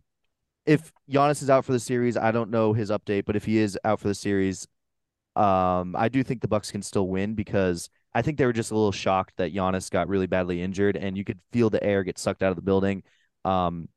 [0.65, 3.57] if Giannis is out for the series, I don't know his update, but if he
[3.57, 4.67] is out for the series,
[5.35, 8.71] um, I do think the Bucks can still win because I think they were just
[8.71, 12.03] a little shocked that Giannis got really badly injured, and you could feel the air
[12.03, 13.03] get sucked out of the building.
[13.43, 13.89] Um,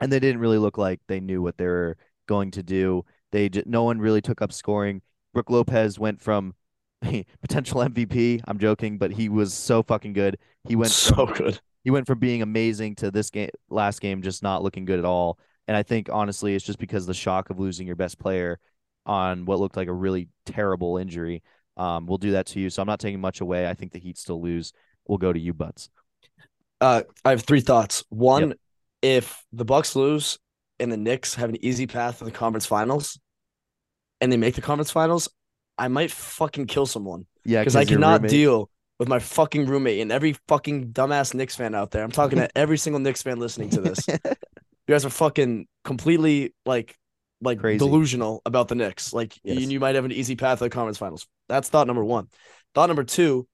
[0.00, 1.96] and they didn't really look like they knew what they were
[2.26, 3.04] going to do.
[3.32, 5.02] They j- no one really took up scoring.
[5.34, 6.54] Brook Lopez went from
[7.02, 8.40] potential MVP.
[8.46, 10.38] I'm joking, but he was so fucking good.
[10.64, 11.60] He went so from, good.
[11.84, 15.04] he went from being amazing to this game last game just not looking good at
[15.04, 15.38] all.
[15.66, 18.58] And I think honestly, it's just because the shock of losing your best player
[19.04, 21.42] on what looked like a really terrible injury
[21.76, 22.70] um, will do that to you.
[22.70, 23.68] So I'm not taking much away.
[23.68, 24.72] I think the Heat still lose.
[25.06, 25.90] We'll go to you, Butts.
[26.80, 28.04] Uh, I have three thoughts.
[28.08, 28.54] One,
[29.02, 30.38] if the Bucks lose
[30.80, 33.18] and the Knicks have an easy path to the conference finals,
[34.20, 35.28] and they make the conference finals,
[35.76, 40.00] I might fucking kill someone Yeah, because I cannot roommate- deal with my fucking roommate
[40.00, 42.02] and every fucking dumbass Knicks fan out there.
[42.02, 44.00] I'm talking to every single Knicks fan listening to this.
[44.08, 44.18] you
[44.88, 46.96] guys are fucking completely like
[47.40, 47.78] like Crazy.
[47.78, 49.12] delusional about the Knicks.
[49.12, 49.60] Like Yes.
[49.60, 51.28] you, you might have an easy path to the conference finals.
[51.48, 52.26] That's thought number one.
[52.74, 53.46] Thought number two,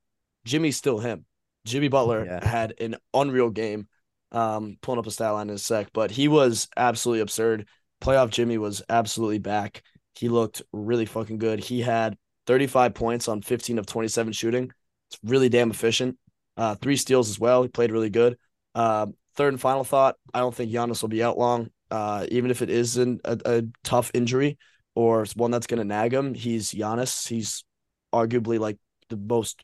[0.47, 1.27] Jimmy's still him.
[1.67, 2.47] Jimmy Butler Yeah.
[2.49, 3.87] had an unreal game.
[4.35, 7.69] Um, pulling up a stat line in a sec, but he was absolutely absurd.
[8.03, 9.83] Playoff Jimmy was absolutely back.
[10.17, 11.61] He looked really fucking good.
[11.61, 12.17] He had
[12.49, 14.73] 35 points on 15 of 27 shooting.
[15.09, 16.19] It's really damn efficient.
[16.57, 17.63] Uh, three steals as well.
[17.63, 18.37] He played really good.
[18.75, 19.07] Uh,
[19.37, 21.71] third and final thought, I don't think Giannis will be out long.
[21.91, 24.59] Uh, even if it isn't a, a tough injury
[24.97, 27.29] or one that's going to nag him, he's Giannis.
[27.29, 27.65] He's
[28.13, 28.79] arguably like
[29.11, 29.63] the most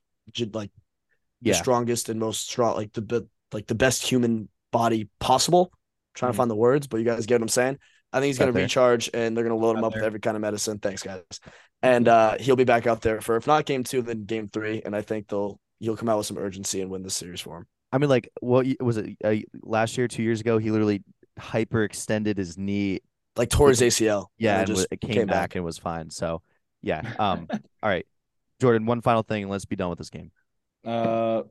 [0.52, 0.70] like
[1.40, 1.52] Yeah.
[1.52, 5.72] the strongest and most strong, like the like the best human body possible.
[6.12, 6.34] trying Mhm.
[6.34, 7.78] to find the words, but you guys get what I'm saying.
[8.12, 10.02] I think he's going to recharge, and they're going to load him Got up with
[10.02, 10.78] every kind of medicine.
[10.80, 11.22] Thanks, guys.
[11.82, 14.82] And uh, he'll be back out there for if not game two, then game three.
[14.84, 17.58] And I think they'll he'll come out with some urgency and win this series for
[17.58, 17.66] him.
[17.92, 20.58] I mean, like, what was it uh, last year, two years ago?
[20.58, 21.04] He literally
[21.38, 23.00] hyperextended his knee.
[23.36, 24.26] Like tore his ACL.
[24.36, 26.10] Yeah, then and, just wa- it came, back, and was fine.
[26.10, 26.42] So,
[26.82, 27.02] yeah.
[27.18, 27.46] Um.
[27.82, 28.06] all right,
[28.60, 28.86] Jordan.
[28.86, 30.32] One final thing, and let's be done with this game.
[30.84, 31.42] Uh,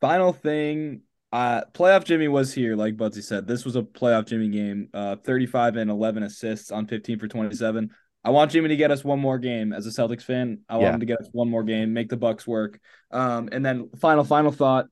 [0.00, 1.00] final thing.
[1.34, 3.46] Uh, playoff Jimmy was here, like Buttsie said.
[3.46, 4.88] This was a playoff Jimmy game.
[4.94, 7.90] Uh, 35 and 11 assists on 15 for 27.
[8.22, 10.60] I want Jimmy to get us one more game as a Celtics fan.
[10.68, 10.94] I want Yeah.
[10.94, 12.78] him to get us one more game, make the Bucks work.
[13.10, 14.86] Um, and then final, final thought.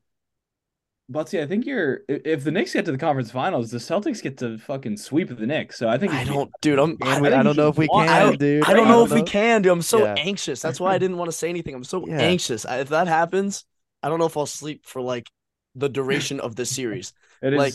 [1.11, 4.39] Buttsie, I think you're if the Knicks get to the conference finals, the Celtics get
[4.39, 5.79] to fucking sweep the Knicks.
[5.79, 6.79] So I think I don't, dude.
[6.79, 6.97] I'm.
[7.03, 8.65] I, I, I don't know if we want- can, I dude.
[8.65, 9.73] I don't I know don't if we can, dude.
[9.73, 10.15] I'm so Yeah.
[10.19, 10.61] anxious.
[10.63, 11.75] That's why I didn't want to say anything.
[11.75, 12.19] I'm so Yeah.
[12.19, 12.65] anxious.
[12.65, 13.65] I, if that happens,
[14.03, 15.29] I don't know if I'll sleep for like
[15.75, 17.13] the duration of this series.
[17.43, 17.59] It is.
[17.59, 17.75] like,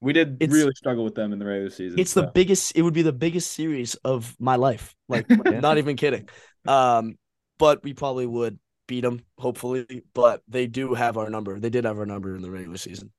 [0.00, 1.98] we did really struggle with them in the regular season.
[1.98, 2.74] It's the biggest.
[2.74, 4.94] It would be the biggest series of my life.
[5.10, 6.28] Like, not even kidding.
[6.68, 7.18] Um,
[7.58, 10.04] but we probably would beat them, hopefully.
[10.14, 11.58] But they do have our number.
[11.58, 13.10] They did have our number in the regular season.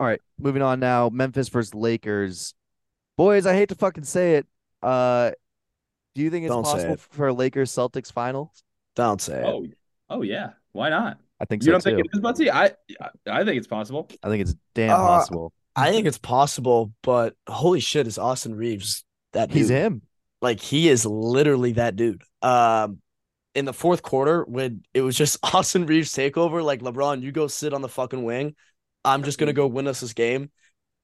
[0.00, 1.08] All right, moving on now.
[1.08, 2.52] Memphis versus Lakers.
[3.16, 4.46] Boys, I hate to fucking say it.
[4.82, 5.30] Uh,
[6.16, 7.00] do you think it's Don't possible it.
[7.00, 8.52] for a Lakers Celtics final?
[8.94, 9.46] Don't say it.
[9.46, 9.66] Oh,
[10.10, 10.50] oh yeah.
[10.72, 11.18] Why not?
[11.40, 11.90] I think You so don't too.
[11.96, 12.50] think it is, Buttsie?
[12.50, 12.72] I
[13.30, 14.08] I think it's possible.
[14.22, 15.52] I think it's damn Uh, possible.
[15.74, 19.56] I think it's possible, but holy shit, is Austin Reaves that dude?
[19.58, 20.02] He's him.
[20.40, 22.22] Like he is literally that dude.
[22.42, 23.00] Um,
[23.54, 27.46] in the fourth quarter, when it was just Austin Reaves takeover, like LeBron, you go
[27.46, 28.54] sit on the fucking wing.
[29.04, 30.50] I'm just gonna go win us this game.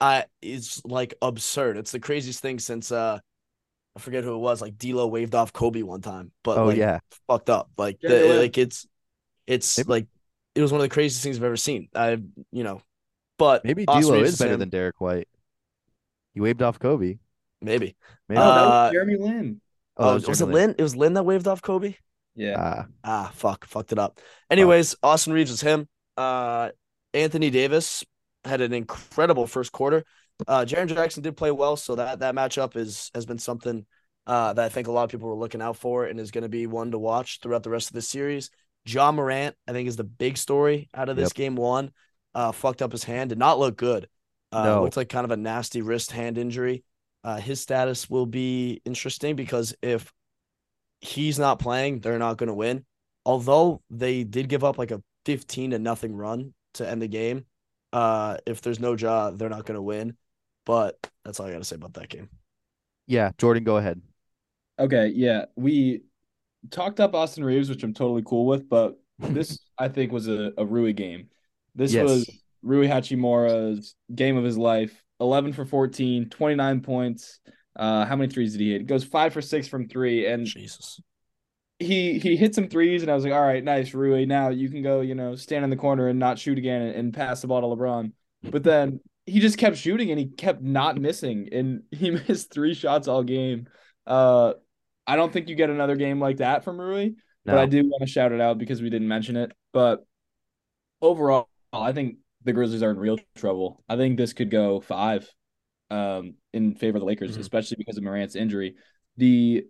[0.00, 1.76] I it's like absurd.
[1.76, 3.18] It's the craziest thing since uh,
[3.96, 4.60] I forget who it was.
[4.62, 7.70] Like D'Lo waved off Kobe one time, but Oh like, yeah, fucked up.
[7.76, 8.36] Like Yeah, the, they were.
[8.36, 8.86] like it's
[9.46, 10.06] it's Maybe- like
[10.54, 11.88] it was one of the craziest things I've ever seen.
[11.94, 12.18] I
[12.50, 12.82] you know,
[13.38, 15.28] but maybe D'Lo is better than Derek White.
[16.34, 17.18] He waved off Kobe.
[17.60, 17.96] maybe.
[18.28, 18.40] Maybe.
[18.40, 19.60] Oh, that Uh, was Jeremy Lin.
[19.96, 20.68] Oh, that Oh, was was, it Jeremy Lin.
[20.70, 20.76] Lynn?
[20.78, 21.94] It was Lin that waved off Kobe.
[22.34, 22.56] Yeah.
[22.58, 24.18] Ah, Ah, fuck, fucked it up.
[24.50, 25.86] Anyways, Austin Reaves is him.
[26.16, 26.70] Uh,
[27.12, 28.04] Anthony Davis
[28.44, 30.04] had an incredible first quarter.
[30.48, 33.84] Uh, Jaren Jackson did play well, so that that matchup is has been something
[34.26, 36.42] uh, that I think a lot of people were looking out for and is going
[36.42, 38.50] to be one to watch throughout the rest of the series.
[38.84, 41.32] Ja Morant, I think, is the big story out of this Yep.
[41.32, 41.92] game one.
[42.34, 44.08] Uh, fucked up his hand, did not look good.
[44.50, 44.82] Uh, No.
[44.82, 46.84] looked like kind of a nasty wrist hand injury.
[47.24, 50.12] Uh, his status will be interesting because if
[51.00, 52.84] he's not playing, they're not going to win.
[53.24, 57.46] Although they did give up like a 15 to nothing run to end the game.
[57.92, 60.16] Uh, if there's no job, they're not going to win.
[60.66, 62.28] But that's all I got to say about that game.
[63.06, 63.32] yeah.
[63.38, 64.00] Jordan, go ahead.
[64.78, 65.46] Okay, yeah.
[65.56, 66.02] We
[66.70, 70.52] talked up Austin Reaves, which I'm totally cool with, but this I think was a,
[70.56, 71.28] a Rui game.
[71.74, 72.04] This Yes.
[72.04, 72.30] was
[72.62, 75.02] Rui Hachimura's game of his life.
[75.20, 77.40] 11 for 14, 29 points.
[77.76, 78.80] Uh, how many threes did he hit?
[78.82, 81.00] He goes five for six from three, and Jesus.
[81.78, 84.26] he he hit some threes, and I was like, all right, nice, Rui.
[84.26, 86.94] Now you can go, you know, stand in the corner and not shoot again and,
[86.96, 88.12] and pass the ball to LeBron.
[88.50, 92.74] But then he just kept shooting and he kept not missing, and he missed three
[92.74, 93.68] shots all game.
[94.06, 94.54] Uh,
[95.06, 97.10] I don't think you get another game like that from Rui,
[97.44, 99.52] but I do want to shout it out because we didn't mention it.
[99.72, 100.04] But
[101.00, 103.82] overall, I think the Grizzlies are in real trouble.
[103.88, 105.28] I think this could go five
[105.90, 107.40] um, in favor of the Lakers, Mhm.
[107.40, 108.76] especially because of Morant's injury.
[109.18, 109.66] The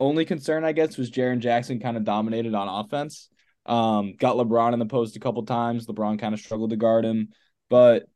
[0.00, 3.28] only concern, I guess, was Jaren Jackson kind of dominated on offense.
[3.66, 5.86] Um, got LeBron in the post a couple times.
[5.86, 7.30] LeBron kind of struggled to guard him,
[7.68, 8.08] but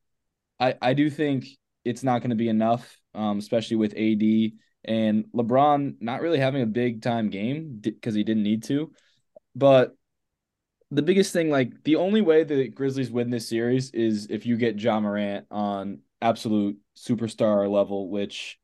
[0.58, 1.46] I I do think
[1.84, 4.54] it's not going to be enough, um, especially with AD
[4.84, 8.92] and LeBron not really having a big time game because he didn't need to.
[9.54, 9.94] But
[10.90, 14.56] the biggest thing, like the only way the Grizzlies win this series is if you
[14.56, 18.58] get Ja Morant on absolute superstar level, which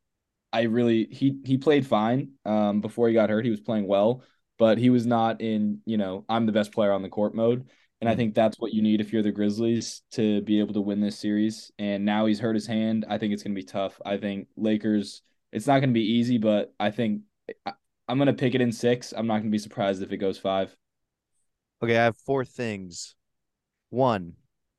[0.53, 3.45] I really he he played fine um before he got hurt.
[3.45, 4.23] He was playing well,
[4.59, 7.69] but he was not in, you know, I'm the best player on the court mode.
[8.01, 10.83] And I think that's what you need if you're the Grizzlies to be able to
[10.83, 11.73] win this series.
[11.79, 13.07] And now he's hurt his hand.
[13.09, 13.99] I think it's going to be tough.
[14.05, 15.23] I think Lakers,
[15.57, 17.23] it's not going to be easy, but I think
[17.65, 17.73] I,
[18.07, 19.15] I'm going to pick it in six.
[19.17, 20.77] I'm not going to be surprised if it goes five.
[21.83, 23.15] Okay, I have four things.
[23.89, 24.35] One,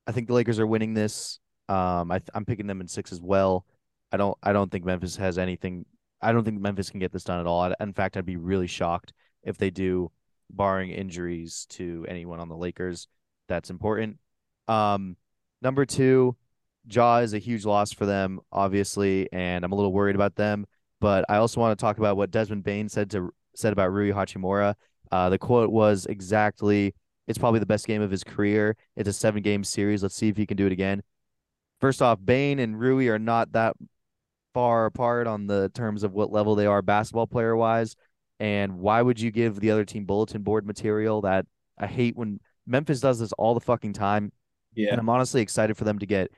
[0.06, 1.40] I think the Lakers are winning this.
[1.68, 3.66] Um, I I'm picking them in six as well.
[4.12, 5.88] I don't I don't think Memphis has anything.
[6.22, 7.74] I don't think Memphis can get this done at all.
[7.80, 10.12] In fact, I'd be really shocked if they do,
[10.52, 13.08] barring injuries to anyone on the Lakers.
[13.48, 14.20] That's important.
[14.68, 15.18] Um,
[15.64, 16.36] number two,
[16.90, 20.66] Ja is a huge loss for them, obviously, and I'm a little worried about them.
[21.00, 24.12] But I also want to talk about what Desmond Bane said to said about Rui
[24.12, 24.76] Hachimura.
[25.12, 26.94] Uh, the quote was exactly,
[27.28, 28.76] "It's probably the best game of his career.
[28.96, 30.02] It's a seven game series.
[30.02, 31.04] Let's see if he can do it again."
[31.80, 33.76] First off, Bane and Rui are not that
[34.54, 37.96] far apart on the terms of what level they are basketball player wise.
[38.40, 41.22] And why would you give the other team bulletin board material?
[41.22, 41.46] That
[41.78, 44.32] I hate when Memphis does this all the fucking time.
[44.74, 44.92] Yeah.
[44.92, 46.32] And I'm honestly excited for them to get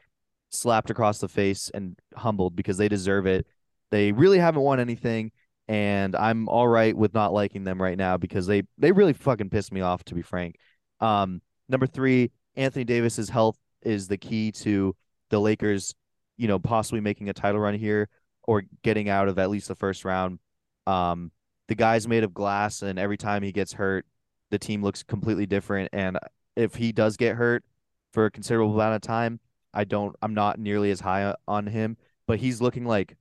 [0.50, 3.46] slapped across the face and humbled because they deserve it.
[3.92, 5.32] They really haven't won anything,
[5.68, 9.50] and I'm all right with not liking them right now because they they really fucking
[9.50, 10.56] pissed me off to be frank.
[11.00, 14.96] Um, number three, Anthony Davis's health is the key to
[15.30, 15.96] the Lakers,
[16.38, 18.10] you know, possibly making a title run here
[18.44, 20.40] or getting out of at least the first round.
[20.88, 21.32] Um,
[21.68, 24.06] the guy's made of glass, and every time he gets hurt,
[24.50, 25.90] the team looks completely different.
[25.94, 26.18] And
[26.56, 27.64] if he does get hurt
[28.12, 29.40] for a considerable amount of time,
[29.74, 31.98] I don't, I'm not nearly as high on him,
[32.28, 33.16] but he's looking like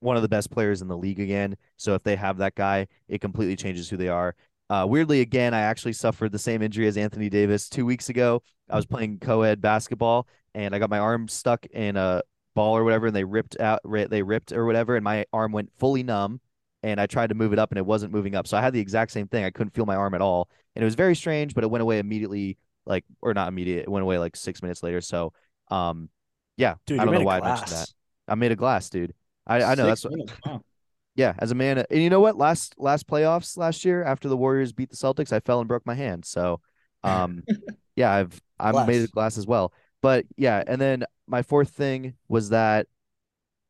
[0.00, 1.56] one of the best players in the league again.
[1.76, 4.34] So if they have that guy, it completely changes who they are.
[4.68, 8.42] Uh, weirdly, again, I actually suffered the same injury as Anthony Davis two weeks ago.
[8.68, 12.22] I was playing co-ed basketball and I got my arm stuck in a
[12.54, 15.70] ball or whatever, and they ripped out, they ripped or whatever, and my arm went
[15.78, 16.40] fully numb.
[16.82, 18.46] And I tried to move it up, and it wasn't moving up.
[18.46, 19.44] So I had the exact same thing.
[19.44, 21.52] I couldn't feel my arm at all, and it was very strange.
[21.52, 22.56] But it went away immediately,
[22.86, 23.82] like or not immediate.
[23.82, 25.02] It went away like six minutes later.
[25.02, 25.34] So,
[25.70, 26.08] um,
[26.56, 27.88] yeah, Dude, I don't know made why I mentioned that.
[28.28, 29.14] I made a glass, dude.
[29.46, 30.62] I, I know Six that's what, wow.
[31.16, 31.34] yeah.
[31.38, 32.36] As a man, and you know what?
[32.36, 35.86] Last last playoffs last year, after the Warriors beat the Celtics, I fell and broke
[35.86, 36.24] my hand.
[36.24, 36.60] So,
[37.02, 37.42] um,
[37.96, 39.04] yeah, I've made Glass.
[39.04, 39.72] of glass as well.
[40.02, 42.86] But yeah, and then my fourth thing was that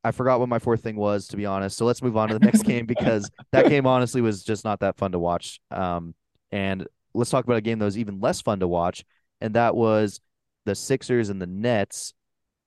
[0.02, 1.76] I forgot what my fourth thing was, to be honest.
[1.76, 4.80] So let's move on to the next game because that game honestly was just not
[4.80, 5.60] that fun to watch.
[5.70, 6.14] Um,
[6.50, 9.04] and let's talk about a game that was even less fun to watch,
[9.40, 10.20] and that was
[10.64, 12.14] the Sixers and the Nets.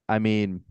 [0.10, 0.62] I mean,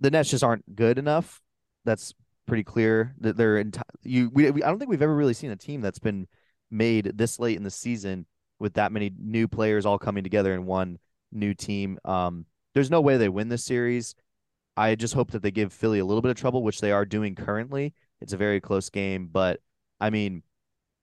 [0.00, 1.40] the Nets just aren't good enough.
[1.84, 2.14] That's
[2.46, 3.14] pretty clear.
[3.20, 4.30] That they're enti- you.
[4.32, 6.26] We, we I don't think we've ever really seen a team that's been
[6.70, 8.26] made this late in the season
[8.58, 10.98] with that many new players all coming together in one
[11.32, 11.98] new team.
[12.04, 14.14] Um, there's no way they win this series.
[14.76, 17.04] I just hope that they give Philly a little bit of trouble, which they are
[17.04, 17.94] doing currently.
[18.20, 19.60] It's a very close game, but
[20.00, 20.42] I mean,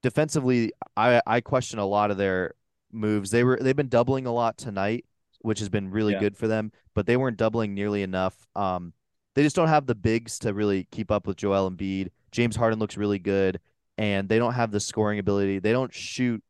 [0.02, 2.54] defensively, I I question a lot of their
[2.92, 3.32] moves.
[3.32, 5.06] They were they've been doubling a lot tonight,
[5.46, 6.20] which has been really Yeah.
[6.20, 8.48] good for them, but they weren't doubling nearly enough.
[8.56, 8.94] Um,
[9.36, 12.10] they just don't have the bigs to really keep up with Joel Embiid.
[12.32, 13.60] James Harden looks really good,
[13.98, 15.60] and they don't have the scoring ability.
[15.60, 16.44] They don't shoot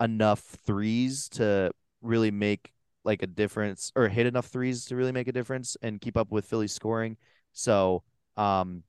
[0.00, 2.72] enough threes to really make
[3.04, 6.30] like a difference or hit enough threes to really make a difference and keep up
[6.30, 7.16] with Philly's scoring.
[7.52, 8.02] So,
[8.36, 8.82] um,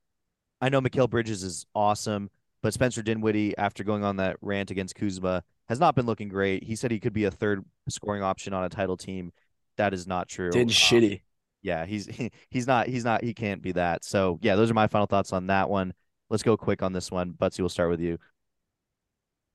[0.61, 2.29] I know Mikal Bridges is awesome,
[2.61, 6.65] but Spencer Dinwiddie, after going on that rant against Kuzma, has not been looking great.
[6.65, 9.31] He said he could be a third scoring option on a title team.
[9.77, 10.51] That is not true.
[10.51, 11.21] Did Um, shitty.
[11.61, 12.09] yeah, he's
[12.49, 14.03] he's not he's not he can't be that.
[14.03, 15.93] So yeah, those are my final thoughts on that one.
[16.29, 17.31] Let's go quick on this one.
[17.31, 18.17] Buttsie, we'll start with you.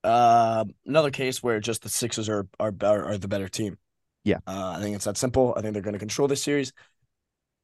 [0.03, 3.77] Uh, another case where just the Sixers are are are, are the better team.
[4.25, 4.39] Yeah.
[4.47, 5.53] Uh, I think it's that simple.
[5.55, 6.73] I think they're going to control this series.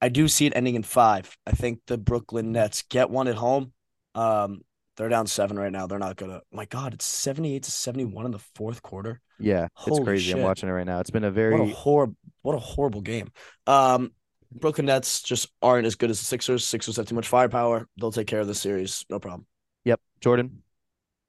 [0.02, 1.34] I do see it ending in five.
[1.46, 3.72] I think the Brooklyn Nets get one at home.
[4.14, 4.60] Um,
[4.96, 5.86] they're down seven right now.
[5.86, 6.40] They're not gonna.
[6.52, 9.20] My God, it's seventy-eight to seventy-one in the fourth quarter.
[9.38, 10.32] Yeah, it's Holy crazy.
[10.32, 11.00] I'm watching it right now.
[11.00, 13.30] It's been a What a very horrible, what a horrible game.
[13.66, 14.12] Um,
[14.52, 16.64] Brooklyn Nets just aren't as good as the Sixers.
[16.64, 17.88] Sixers have too much firepower.
[17.98, 19.46] They'll take care of the series, no problem.
[19.84, 20.00] yep.
[20.20, 20.62] Jordan.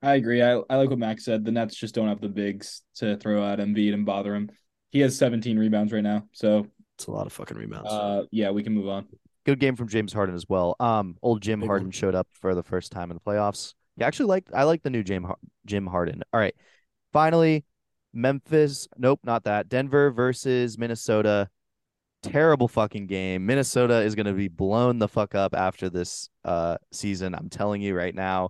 [0.02, 0.42] I agree.
[0.42, 1.46] I, I like what Max said.
[1.46, 4.50] The Nets just don't have the bigs to throw at Embiid and bother him.
[4.92, 6.28] He has 17 rebounds right now.
[6.34, 7.90] So, It's a lot of fucking rebounds.
[7.90, 9.08] uh, yeah, we can move on.
[9.46, 10.76] Good game from James Harden as well.
[10.80, 11.92] Um, old Jim Big Harden one.
[11.92, 13.74] showed up for the first time in the playoffs.
[13.98, 15.28] Yeah, actually like I like the new Jim
[15.66, 16.24] Jim Harden.
[16.34, 16.56] All right.
[17.12, 17.66] Finally,
[18.14, 18.88] Memphis.
[18.98, 19.70] Nope, not that.
[19.70, 21.50] Denver versus Minnesota.
[22.22, 23.46] Terrible fucking game.
[23.46, 27.36] Minnesota is going to be blown the fuck up after this uh season.
[27.36, 28.50] I'm telling you right now.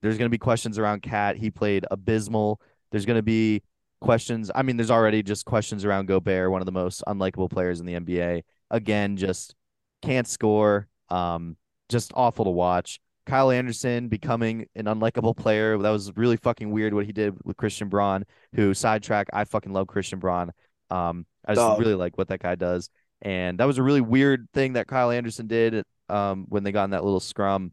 [0.00, 1.36] There's going to be questions around KAT.
[1.36, 2.60] He played abysmal.
[2.92, 3.62] There's going to be
[4.00, 4.50] questions.
[4.54, 7.86] I mean, there's already just questions around Gobert, one of the most unlikable players in
[7.86, 8.42] the NBA.
[8.70, 9.54] Again, just
[10.02, 10.88] can't score.
[11.08, 11.56] Um,
[11.88, 13.00] just awful to watch.
[13.26, 15.76] Kyle Anderson becoming an unlikable player.
[15.76, 18.24] That was really fucking weird what he did with Christian Braun,
[18.54, 19.28] who sidetrack.
[19.32, 20.50] I fucking love Christian Braun.
[20.90, 21.78] Um, I just Dog.
[21.78, 22.88] really like what that guy does.
[23.20, 26.84] And that was a really weird thing that Kyle Anderson did um when they got
[26.84, 27.72] in that little scrum.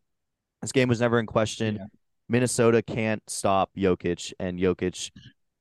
[0.61, 1.75] This game was never in question.
[1.75, 1.85] Yeah.
[2.27, 5.11] Minnesota can't stop Jokic, and Jokic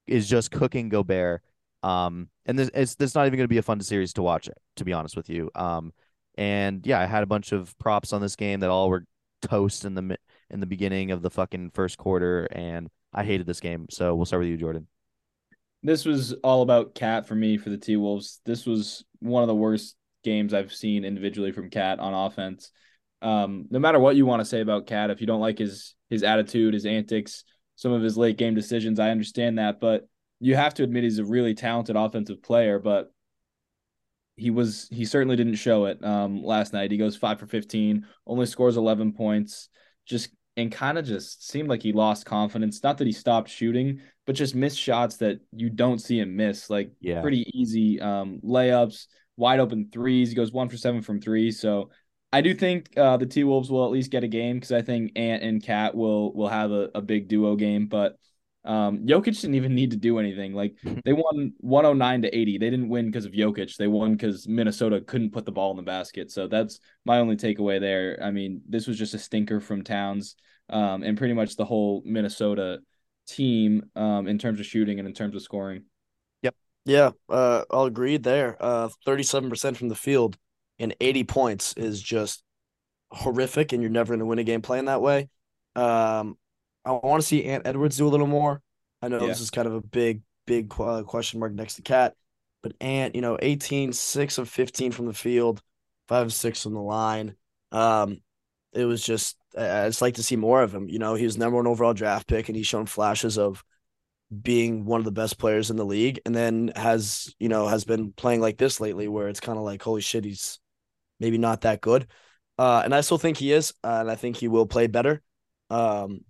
[0.06, 1.42] is just cooking Gobert.
[1.82, 4.48] Um, and this it's this not even going to be a fun series to watch.
[4.76, 5.50] To be honest with you.
[5.54, 5.92] Um,
[6.36, 9.04] and yeah, I had a bunch of props on this game that all were
[9.42, 10.16] toast in the
[10.50, 13.86] in the beginning of the fucking first quarter, and I hated this game.
[13.90, 14.86] So we'll start with you, Jordan.
[15.82, 18.40] This was all about KAT for me for the T Wolves.
[18.44, 22.70] This was one of the worst games I've seen individually from KAT on offense.
[23.22, 25.94] Um, no matter what you want to say about KAT, if you don't like his
[26.10, 27.44] his attitude, his antics,
[27.76, 30.08] some of his late game decisions, I understand that, but
[30.40, 32.78] you have to admit he's a really talented offensive player.
[32.78, 33.12] But
[34.36, 36.90] he was he certainly didn't show it um, last night.
[36.90, 39.68] He goes five for fifteen, only scores eleven points,
[40.06, 42.82] just and kind of just seemed like he lost confidence.
[42.82, 46.70] Not that he stopped shooting, but just missed shots that you don't see him miss.
[46.70, 47.20] Like Yeah.
[47.22, 49.06] pretty easy um, layups,
[49.36, 50.28] wide open threes.
[50.28, 51.50] He goes one for seven from three.
[51.50, 51.90] So
[52.32, 54.82] I do think uh, the T Wolves will at least get a game because I
[54.82, 57.86] think Ant and KAT will will have a, a big duo game.
[57.86, 58.16] But
[58.64, 60.54] um, Jokic didn't even need to do anything.
[60.54, 62.58] Like they won 109 to 80.
[62.58, 63.76] They didn't win because of Jokic.
[63.76, 66.30] They won because Minnesota couldn't put the ball in the basket.
[66.30, 68.18] So that's my only takeaway there.
[68.22, 70.36] I mean, this was just a stinker from Towns
[70.70, 72.80] um, and pretty much the whole Minnesota
[73.26, 75.84] team um, in terms of shooting and in terms of scoring.
[76.42, 76.54] Yep.
[76.86, 78.56] Yeah, uh, I'll agree there.
[78.60, 80.36] Uh, 37% from the field
[80.78, 82.42] and 80 points is just
[83.10, 85.28] horrific, and you're never going to win a game playing that way.
[85.76, 86.36] Um,
[86.84, 88.60] I want to see Ant Edwards do a little more.
[89.02, 89.28] I know Yeah.
[89.28, 92.14] this is kind of a big, big uh, question mark next to KAT,
[92.62, 95.62] but Ant, you know, 18, 6 of 15 from the field,
[96.08, 97.36] 5 of 6 from the line.
[97.72, 98.20] Um,
[98.72, 100.88] it was just, I I just like to see more of him.
[100.88, 103.64] You know, he was number one overall draft pick, and he's shown flashes of
[104.42, 107.84] being one of the best players in the league and then has you know has
[107.84, 110.58] been playing like this lately where it's kind of like holy shit he's
[111.20, 112.06] maybe not that good
[112.58, 115.22] uh and i still think he is uh, and i think he will play better
[115.70, 116.20] um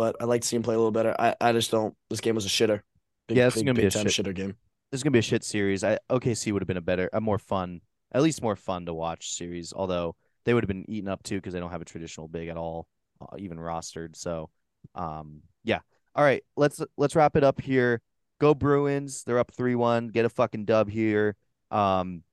[0.00, 2.20] but i like to see him play a little better i i just don't this
[2.20, 2.80] game was a shitter
[3.28, 4.54] big, Yeah, this is big, gonna be a shit- shitter game
[4.90, 5.84] This is gonna be a shit series.
[5.84, 7.80] I OKC would have been a better, a more fun,
[8.10, 9.72] at least more fun to watch series.
[9.72, 12.48] Although they would have been eaten up too because they don't have a traditional big
[12.48, 12.88] at all,
[13.20, 14.16] uh, even rostered.
[14.16, 14.50] So,
[14.96, 15.78] um, yeah.
[16.16, 18.00] All right, let's let's wrap it up here.
[18.40, 19.22] Go Bruins!
[19.22, 20.08] They're up three one.
[20.08, 21.36] Get a fucking dub here.
[21.70, 22.24] Um,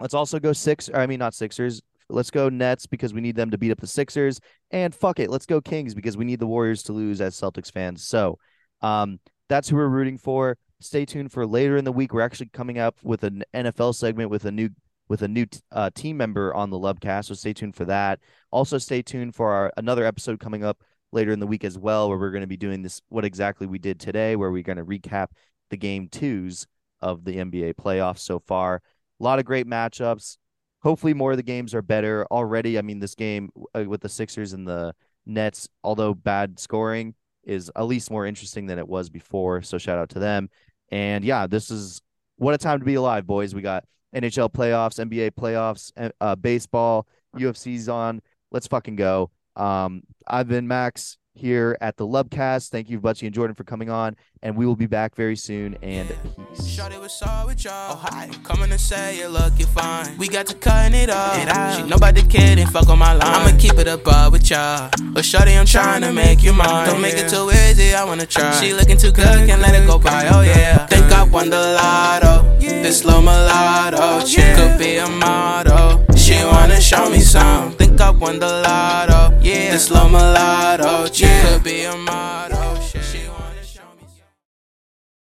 [0.00, 0.88] let's also go six.
[0.94, 1.82] I mean, not Sixers.
[2.12, 4.40] Let's go Nets because we need them to beat up the Sixers.
[4.70, 7.72] And fuck it, let's go Kings because we need the Warriors to lose as Celtics
[7.72, 8.04] fans.
[8.04, 8.38] So,
[8.82, 10.56] um, that's who we're rooting for.
[10.80, 12.14] Stay tuned for later in the week.
[12.14, 14.70] We're actually coming up with an NFL segment with a new
[15.08, 17.26] with a new uh, team member on the Lubcast.
[17.26, 18.20] So stay tuned for that.
[18.52, 20.82] Also, stay tuned for our another episode coming up
[21.12, 23.66] later in the week as well, where we're going to be doing this what exactly
[23.66, 25.26] we did today, where we're going to recap
[25.70, 26.66] the game twos
[27.00, 28.82] of the NBA playoffs so far.
[29.20, 30.36] A lot of great matchups.
[30.82, 32.78] Hopefully, more of the games are better already.
[32.78, 34.94] I mean, this game uh, with the Sixers and the
[35.26, 37.14] Nets, although bad scoring,
[37.44, 39.62] is at least more interesting than it was before.
[39.62, 40.48] So shout out to them.
[40.90, 42.00] And yeah, this is
[42.36, 43.54] what a time to be alive, boys.
[43.54, 47.06] We got NHL playoffs, NBA playoffs, uh, uh, baseball,
[47.36, 48.20] UFC's on.
[48.50, 49.30] Let's fucking go.
[49.56, 52.68] Um, I've been Max here at the Lubcast.
[52.70, 55.76] Thank you, Buttsie and Jordan, for coming on, and we will be back very soon.
[55.82, 56.66] And peace.
[56.66, 57.92] Shorty was all with y'all.
[57.92, 58.28] Oh, hi.
[58.44, 60.16] Coming to say you look, you fine.
[60.18, 61.38] We got to cutting it up.
[61.38, 61.76] It out.
[61.76, 63.22] She nobody kidding, fuck on my line.
[63.22, 64.90] I'ma keep it above with y'all.
[65.12, 66.86] But Shorty, I'm trying to make you mine.
[66.86, 68.52] Don't make it too easy, I wanna try.
[68.60, 70.28] She looking too good, can't let it go by.
[70.28, 70.86] Oh yeah.
[70.86, 72.58] Think I won the lotto.
[72.60, 76.04] This low mulatto chick could be a model.
[76.16, 77.59] She wanna show me some.
[77.90, 79.36] Think I won the lotto.
[79.42, 79.72] Yeah.
[79.72, 82.69] This low mulatto chick could be a model.